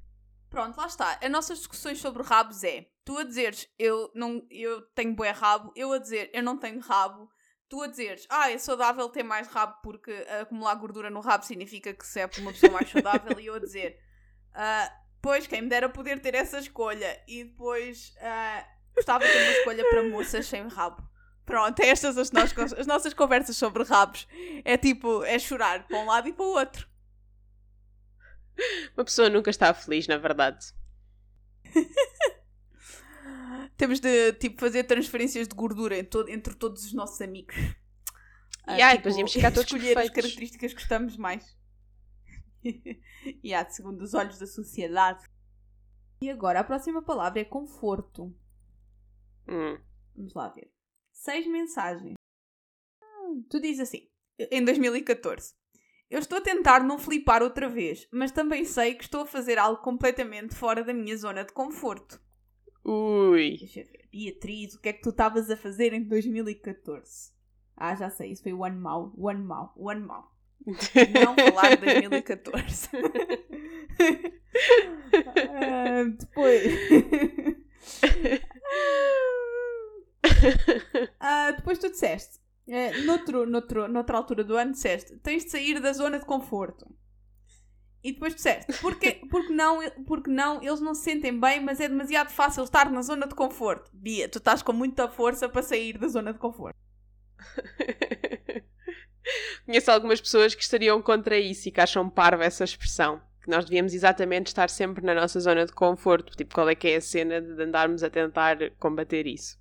Pronto, 0.51 0.77
lá 0.77 0.87
está. 0.87 1.19
As 1.23 1.31
nossas 1.31 1.59
discussões 1.59 2.01
sobre 2.01 2.23
rabos 2.23 2.65
é: 2.65 2.87
Tu 3.05 3.17
a 3.17 3.23
dizeres, 3.25 3.69
eu, 3.79 4.11
não, 4.15 4.47
eu 4.51 4.83
tenho 4.95 5.15
bué 5.15 5.31
rabo, 5.31 5.73
eu 5.77 5.93
a 5.93 5.99
dizer, 5.99 6.31
eu 6.35 6.43
não 6.43 6.59
tenho 6.59 6.81
rabo, 6.81 7.31
tu 7.69 7.81
a 7.83 7.87
dizeres, 7.87 8.27
ah, 8.29 8.51
é 8.51 8.59
saudável 8.59 9.09
ter 9.09 9.23
mais 9.23 9.47
rabo 9.49 9.79
porque 9.83 10.13
acumular 10.41 10.75
gordura 10.75 11.09
no 11.11 11.21
rabo 11.21 11.45
significa 11.45 11.95
que 11.95 12.07
se 12.07 12.21
é 12.21 12.31
uma 12.39 12.53
pessoa 12.53 12.73
mais 12.73 12.91
saudável, 12.91 13.39
e 13.41 13.47
eu 13.47 13.55
a 13.55 13.59
dizer, 13.59 13.99
ah, 14.55 14.93
pois, 15.23 15.47
quem 15.47 15.63
me 15.63 15.69
dera 15.69 15.89
poder 15.89 16.21
ter 16.21 16.35
essa 16.35 16.59
escolha, 16.59 17.19
e 17.27 17.45
depois 17.45 18.15
ah, 18.21 18.67
gostava 18.95 19.25
de 19.25 19.33
ter 19.33 19.43
uma 19.43 19.53
escolha 19.53 19.89
para 19.89 20.03
moças 20.03 20.47
sem 20.47 20.67
rabo. 20.69 21.08
Pronto, 21.49 21.81
é 21.81 21.89
estas 21.89 22.19
as, 22.19 22.31
nós, 22.31 22.53
as 22.75 22.87
nossas 22.87 23.15
conversas 23.15 23.57
sobre 23.57 23.83
rabos. 23.83 24.29
É 24.67 24.77
tipo, 24.77 25.25
é 25.25 25.39
chorar 25.39 25.89
para 25.89 25.99
um 25.99 26.05
lado 26.05 26.29
e 26.29 26.33
para 26.35 26.45
o 26.45 26.51
outro. 26.51 26.87
Uma 28.95 29.07
pessoa 29.07 29.31
nunca 29.31 29.49
está 29.49 29.73
feliz, 29.73 30.07
na 30.07 30.19
verdade. 30.19 30.75
Temos 33.79 33.99
de 33.99 34.35
tipo, 34.35 34.61
fazer 34.61 34.85
transferências 34.85 35.49
de 35.49 35.55
gordura 35.55 35.97
entre 35.97 36.55
todos 36.55 36.85
os 36.85 36.93
nossos 36.93 37.19
amigos. 37.23 37.57
E 37.57 38.73
yeah, 38.73 38.95
tipo, 38.95 39.09
depois 39.09 39.33
ficar 39.33 39.51
todos 39.51 39.65
escolher 39.65 39.95
perfeitos. 39.95 40.11
as 40.11 40.15
características 40.15 40.75
que 40.75 40.81
gostamos 40.81 41.17
mais. 41.17 41.57
e 42.63 43.01
yeah, 43.43 43.67
segundo 43.71 44.03
os 44.03 44.13
olhos 44.13 44.39
da 44.39 44.47
sociedade. 44.47 45.25
E 46.21 46.29
agora 46.29 46.61
a 46.61 46.65
próxima 46.65 47.01
palavra 47.01 47.41
é 47.41 47.45
conforto. 47.45 48.37
Hum. 49.49 49.79
Vamos 50.15 50.35
lá 50.35 50.51
ver. 50.51 50.78
Seis 51.19 51.47
mensagens. 51.49 52.15
Hum, 53.03 53.45
tu 53.51 53.61
dizes 53.61 53.81
assim, 53.81 54.09
em 54.39 54.65
2014. 54.65 55.53
Eu 56.09 56.21
estou 56.21 56.39
a 56.39 56.41
tentar 56.41 56.85
não 56.85 56.97
flipar 56.97 57.43
outra 57.43 57.69
vez, 57.69 58.07
mas 58.13 58.31
também 58.31 58.65
sei 58.65 58.95
que 58.95 59.03
estou 59.03 59.23
a 59.23 59.27
fazer 59.27 59.59
algo 59.59 59.83
completamente 59.83 60.55
fora 60.55 60.85
da 60.85 60.95
minha 60.95 61.17
zona 61.17 61.45
de 61.45 61.53
conforto. 61.53 62.21
Ui. 62.85 63.57
Deixa 63.59 63.81
eu 63.81 63.87
ver. 63.87 64.09
Beatriz, 64.13 64.75
o 64.75 64.81
que 64.81 64.91
é 64.91 64.93
que 64.93 65.03
tu 65.03 65.11
estavas 65.11 65.51
a 65.51 65.57
fazer 65.57 65.93
em 65.93 66.05
2014? 66.05 67.33
Ah, 67.77 67.97
já 67.97 68.09
sei, 68.11 68.31
isso 68.31 68.45
foi 68.45 68.53
o 68.53 68.65
ano 68.65 68.81
mau, 68.81 69.13
o 69.17 69.29
ano 69.29 69.45
mau, 69.45 69.75
o 69.77 69.91
ano 69.91 70.07
mau. 70.07 70.33
Não 70.67 71.35
falar 71.35 71.77
de 71.77 71.85
2014. 71.85 72.91
ah, 75.35 76.05
depois. 76.17 76.63
ah, 81.21 81.53
depois 81.53 81.79
tu 81.79 81.91
disseste 81.91 82.39
é, 82.69 83.01
noutro, 83.03 83.47
noutro, 83.47 83.89
noutra 83.89 84.19
altura 84.19 84.45
do 84.45 84.57
ano 84.57 84.73
disseste 84.73 85.17
tens 85.19 85.45
de 85.45 85.51
sair 85.51 85.81
da 85.81 85.93
zona 85.93 86.19
de 86.19 86.27
conforto. 86.27 86.87
E 88.05 88.13
depois 88.13 88.35
disseste 88.35 88.73
porque, 88.81 89.23
porque, 89.31 89.53
não, 89.53 89.81
porque 90.07 90.31
não, 90.31 90.63
eles 90.63 90.81
não 90.81 90.95
se 90.95 91.03
sentem 91.03 91.39
bem, 91.39 91.61
mas 91.61 91.81
é 91.81 91.89
demasiado 91.89 92.31
fácil 92.31 92.65
estar 92.65 92.91
na 92.91 93.03
zona 93.03 93.27
de 93.27 93.35
conforto. 93.35 93.91
Bia, 93.93 94.29
tu 94.29 94.39
estás 94.39 94.63
com 94.63 94.73
muita 94.73 95.09
força 95.09 95.49
para 95.49 95.63
sair 95.63 95.99
da 95.99 96.09
zona 96.09 96.33
de 96.33 96.39
conforto. 96.39 96.77
Conheço 99.65 99.91
algumas 99.91 100.21
pessoas 100.21 100.55
que 100.55 100.63
estariam 100.63 101.03
contra 101.03 101.39
isso 101.39 101.69
e 101.69 101.73
que 101.73 101.81
acham 101.81 102.09
parva 102.09 102.45
essa 102.45 102.65
expressão. 102.65 103.21
Que 103.43 103.51
nós 103.51 103.65
devíamos 103.65 103.93
exatamente 103.95 104.47
estar 104.49 104.71
sempre 104.71 105.05
na 105.05 105.15
nossa 105.15 105.41
zona 105.41 105.67
de 105.67 105.73
conforto. 105.73 106.37
Tipo, 106.37 106.55
qual 106.55 106.69
é 106.69 106.75
que 106.75 106.89
é 106.89 106.97
a 106.97 107.01
cena 107.01 107.41
de 107.41 107.63
andarmos 107.63 108.03
a 108.03 108.11
tentar 108.11 108.57
combater 108.79 109.27
isso? 109.27 109.59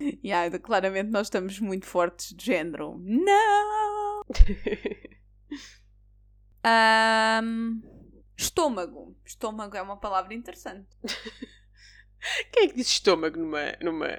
Yeah, 0.00 0.58
claramente 0.58 1.10
nós 1.10 1.26
estamos 1.26 1.58
muito 1.58 1.86
fortes 1.86 2.34
de 2.34 2.44
género. 2.44 2.98
Não! 2.98 4.22
um, 7.42 7.82
estômago. 8.36 9.16
Estômago 9.24 9.76
é 9.76 9.82
uma 9.82 9.96
palavra 9.96 10.34
interessante. 10.34 10.88
Quem 12.52 12.64
é 12.64 12.68
que 12.68 12.74
diz 12.74 12.88
estômago 12.88 13.38
numa, 13.38 13.76
numa 13.80 14.10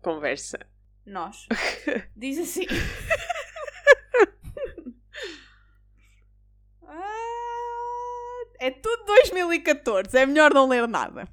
conversa? 0.00 0.58
Nós. 1.04 1.48
Diz 2.14 2.38
assim. 2.38 2.66
ah, 6.86 8.44
é 8.60 8.70
tudo 8.70 9.06
2014. 9.06 10.16
É 10.16 10.26
melhor 10.26 10.52
não 10.52 10.68
ler 10.68 10.86
nada. 10.86 11.26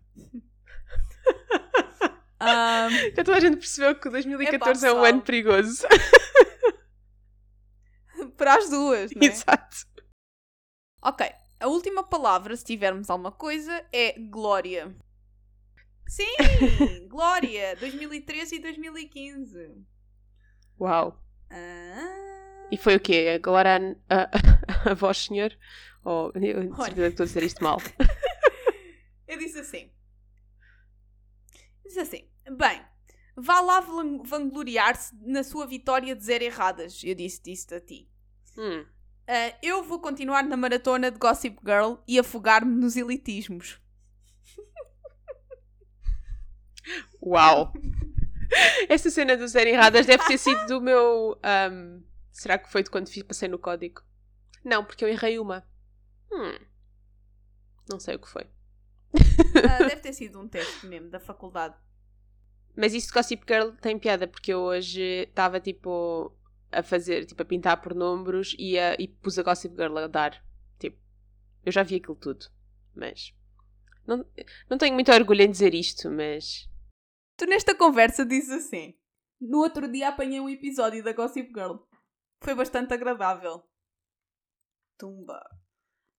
Um, 2.46 3.16
Já 3.16 3.24
toda 3.24 3.38
a 3.38 3.40
gente 3.40 3.58
percebeu 3.58 3.96
que 3.96 4.10
2014 4.10 4.86
é, 4.86 4.90
é 4.90 4.94
um 4.94 5.04
ano 5.04 5.22
perigoso. 5.22 5.88
Para 8.38 8.56
as 8.56 8.70
duas, 8.70 9.12
não 9.12 9.22
é? 9.22 9.26
Exato. 9.26 9.78
Ok, 11.02 11.30
a 11.60 11.68
última 11.68 12.04
palavra, 12.04 12.56
se 12.56 12.64
tivermos 12.64 13.10
alguma 13.10 13.32
coisa, 13.32 13.86
é 13.92 14.20
glória. 14.20 14.96
Sim, 16.08 16.36
glória, 17.10 17.76
2013 17.78 18.56
e 18.56 18.60
2015. 18.60 19.86
Uau. 20.80 21.22
Ah. 21.50 22.68
E 22.72 22.78
foi 22.78 22.96
o 22.96 23.00
quê? 23.00 23.34
Agora 23.36 23.78
a, 24.10 24.16
a, 24.16 24.92
a, 24.92 24.94
voz, 24.94 25.18
senhor? 25.18 25.56
Oh, 26.04 26.32
eu 26.36 26.76
certeza 26.76 26.94
que 26.94 27.02
estou 27.02 27.24
a 27.24 27.28
dizer 27.28 27.44
isto 27.44 27.64
mal. 27.64 27.80
eu 29.28 29.38
disse 29.38 29.60
assim. 29.60 29.92
Diz 31.84 31.98
assim: 31.98 32.28
Bem, 32.52 32.82
vá 33.36 33.60
lá 33.62 33.80
vangloriar-se 33.80 35.16
na 35.22 35.44
sua 35.44 35.66
vitória 35.66 36.16
de 36.16 36.24
zero 36.24 36.44
erradas. 36.44 37.02
Eu 37.04 37.16
disse 37.16 37.42
isto 37.52 37.76
a 37.76 37.80
ti. 37.80 38.10
Hum. 38.58 38.86
Uh, 39.28 39.58
eu 39.64 39.84
vou 39.84 40.00
continuar 40.00 40.44
na 40.44 40.56
maratona 40.56 41.10
de 41.10 41.18
Gossip 41.18 41.58
Girl 41.66 41.96
e 42.08 42.20
afogar-me 42.20 42.76
nos 42.76 42.96
elitismos. 42.96 43.82
Uau! 47.22 47.74
Essa 48.88 49.10
cena 49.10 49.36
do 49.36 49.48
zero 49.48 49.70
erradas 49.70 50.06
deve 50.06 50.24
ter 50.26 50.38
sido 50.38 50.68
do 50.68 50.80
meu. 50.80 51.40
Um, 51.72 52.04
será 52.32 52.60
que 52.60 52.72
foi 52.72 52.84
de 52.84 52.92
quando 52.92 53.10
passei 53.26 53.50
no 53.50 53.58
código? 53.58 54.04
Não, 54.64 54.86
porque 54.86 55.04
eu 55.04 55.10
errei 55.10 55.40
uma. 55.40 55.68
Hum. 56.32 56.60
Não 57.90 58.00
sei 58.00 58.16
o 58.16 58.20
que 58.20 58.30
foi. 58.30 58.44
Uh, 58.44 59.80
deve 59.90 59.98
ter 59.98 60.14
sido 60.14 60.40
um 60.40 60.48
teste 60.48 60.86
mesmo 60.86 61.10
da 61.10 61.20
faculdade. 61.20 61.76
Mas 62.76 62.94
isso 62.94 63.08
de 63.08 63.14
Gossip 63.14 63.44
Girl 63.48 63.72
tem 63.82 63.98
piada, 63.98 64.28
porque 64.28 64.54
eu 64.54 64.60
hoje 64.60 65.02
estava 65.02 65.60
tipo 65.60 66.36
a 66.72 66.84
fazer, 66.84 67.26
tipo 67.26 67.42
a 67.42 67.46
pintar 67.46 67.82
por 67.82 67.96
números 67.96 68.54
e, 68.60 68.78
a, 68.78 68.96
e 69.00 69.08
pus 69.08 69.40
a 69.40 69.44
Gossip 69.44 69.76
Girl 69.76 69.98
a 69.98 70.08
dar. 70.08 70.44
Tipo, 70.78 70.98
eu 71.66 71.72
já 71.72 71.84
vi 71.84 71.96
aquilo 71.96 72.16
tudo, 72.16 72.46
mas. 72.94 73.34
Não, 74.06 74.26
não 74.70 74.78
tenho 74.78 74.94
muito 74.94 75.12
orgulho 75.12 75.42
em 75.42 75.50
dizer 75.50 75.74
isto, 75.74 76.12
mas. 76.12 76.70
Tu 77.38 77.46
nesta 77.46 77.74
conversa 77.74 78.26
dizes 78.26 78.66
assim: 78.66 78.94
No 79.40 79.60
outro 79.60 79.90
dia 79.90 80.10
apanhei 80.10 80.42
um 80.42 80.50
episódio 80.50 81.04
da 81.04 81.14
Gossip 81.14 81.48
Girl. 81.48 81.78
Foi 82.44 82.54
bastante 82.54 82.94
agradável. 82.94 83.64
Tumba. 84.98 85.42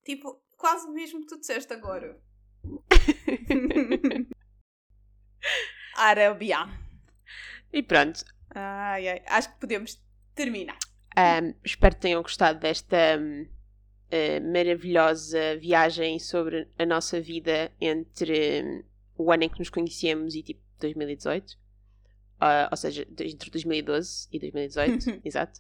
Tipo, 0.05 0.42
quase 0.57 0.87
o 0.87 0.92
mesmo 0.92 1.21
que 1.21 1.27
tu 1.27 1.38
disseste 1.38 1.73
agora. 1.73 2.19
Arábia. 5.97 6.69
E 7.73 7.83
pronto. 7.83 8.25
Ai, 8.55 9.09
ai. 9.09 9.23
Acho 9.27 9.53
que 9.53 9.61
podemos 9.61 10.01
terminar. 10.35 10.79
Um, 11.17 11.55
espero 11.65 11.95
que 11.95 12.03
tenham 12.03 12.23
gostado 12.23 12.61
desta 12.61 13.19
um, 13.19 13.43
uh, 13.43 14.53
maravilhosa 14.53 15.57
viagem 15.59 16.19
sobre 16.19 16.69
a 16.79 16.85
nossa 16.85 17.21
vida 17.21 17.73
entre 17.81 18.63
um, 18.63 18.85
o 19.17 19.33
ano 19.33 19.45
em 19.45 19.49
que 19.49 19.59
nos 19.59 19.71
conhecemos 19.71 20.35
e 20.35 20.43
tipo 20.43 20.61
2018. 20.79 21.57
Uh, 22.37 22.69
ou 22.71 22.77
seja, 22.77 23.07
entre 23.19 23.51
2012 23.51 24.29
e 24.31 24.39
2018, 24.39 25.21
exato. 25.25 25.59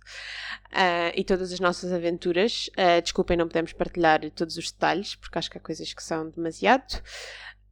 Uh, 0.66 1.08
e 1.14 1.24
todas 1.24 1.50
as 1.50 1.58
nossas 1.58 1.90
aventuras. 1.90 2.68
Uh, 2.72 3.00
desculpem, 3.00 3.34
não 3.36 3.48
podemos 3.48 3.72
partilhar 3.72 4.30
todos 4.32 4.58
os 4.58 4.70
detalhes, 4.70 5.14
porque 5.14 5.38
acho 5.38 5.50
que 5.50 5.56
há 5.56 5.60
coisas 5.60 5.94
que 5.94 6.02
são 6.02 6.28
demasiado. 6.28 7.02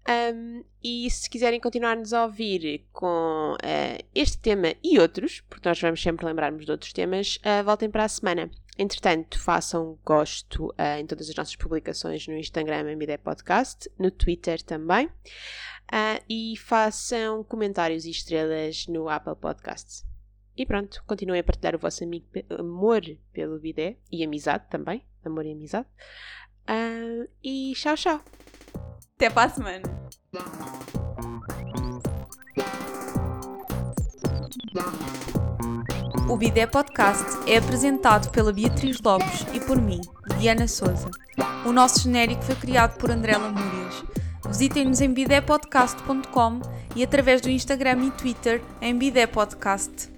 Um, 0.06 0.62
e 0.82 1.10
se 1.10 1.30
quiserem 1.30 1.58
continuar-nos 1.58 2.12
a 2.12 2.24
ouvir 2.24 2.86
com 2.92 3.54
uh, 3.54 4.04
este 4.14 4.38
tema 4.38 4.74
e 4.82 4.98
outros, 4.98 5.40
porque 5.48 5.66
nós 5.66 5.81
vamos 5.81 6.02
sempre 6.02 6.26
lembrar-nos 6.26 6.66
de 6.66 6.70
outros 6.70 6.92
temas, 6.92 7.38
uh, 7.38 7.64
voltem 7.64 7.90
para 7.90 8.04
a 8.04 8.08
semana. 8.08 8.50
Entretanto, 8.79 9.40
façam 9.40 9.98
gosto 10.04 10.66
uh, 10.72 10.98
em 10.98 11.06
todas 11.06 11.31
as 11.31 11.35
nossas 11.35 11.56
publicações 11.56 12.26
no 12.29 12.37
Instagram 12.37 12.96
MIDE 12.96 13.16
Podcast, 13.16 13.90
no 13.98 14.10
Twitter 14.10 14.60
também, 14.62 15.08
e 16.29 16.54
façam 16.58 17.44
comentários 17.44 18.04
e 18.04 18.10
estrelas 18.10 18.87
no 18.88 19.08
Apple 19.08 19.37
Podcasts. 19.37 20.04
E 20.56 20.66
pronto, 20.66 21.02
continuem 21.06 21.40
a 21.40 21.44
partilhar 21.44 21.76
o 21.76 21.79
vosso 21.79 22.04
amor 22.58 23.02
pelo 23.33 23.58
Bidé 23.58 23.96
e 24.10 24.24
amizade 24.24 24.64
também, 24.68 25.04
amor 25.24 25.46
e 25.46 25.52
amizade. 25.52 25.87
e 27.42 27.72
tchau, 27.76 27.96
tchau! 27.96 28.54
Até 29.17 29.31
para 29.31 29.46
a 29.46 29.54
semana. 29.54 29.83
O 36.29 36.37
Bidé 36.37 36.67
Podcast 36.67 37.25
é 37.48 37.58
apresentado 37.58 38.31
pela 38.31 38.52
Beatriz 38.52 39.00
Lopes 39.00 39.46
e 39.52 39.60
por 39.60 39.81
mim, 39.81 40.00
Diana 40.38 40.67
Souza. 40.67 41.10
O 41.65 41.73
nosso 41.73 42.00
genérico 42.00 42.42
foi 42.42 42.56
criado 42.56 42.98
por 42.98 43.10
André 43.10 43.37
Lamúrias. 43.37 44.04
Visitem-nos 44.48 45.00
em 45.00 45.12
bidepodcast.com 45.12 46.60
e 46.96 47.04
através 47.04 47.40
do 47.40 47.48
Instagram 47.48 48.06
e 48.06 48.10
Twitter 48.10 48.60
em 48.81 48.98
bidepodcast. 48.98 50.13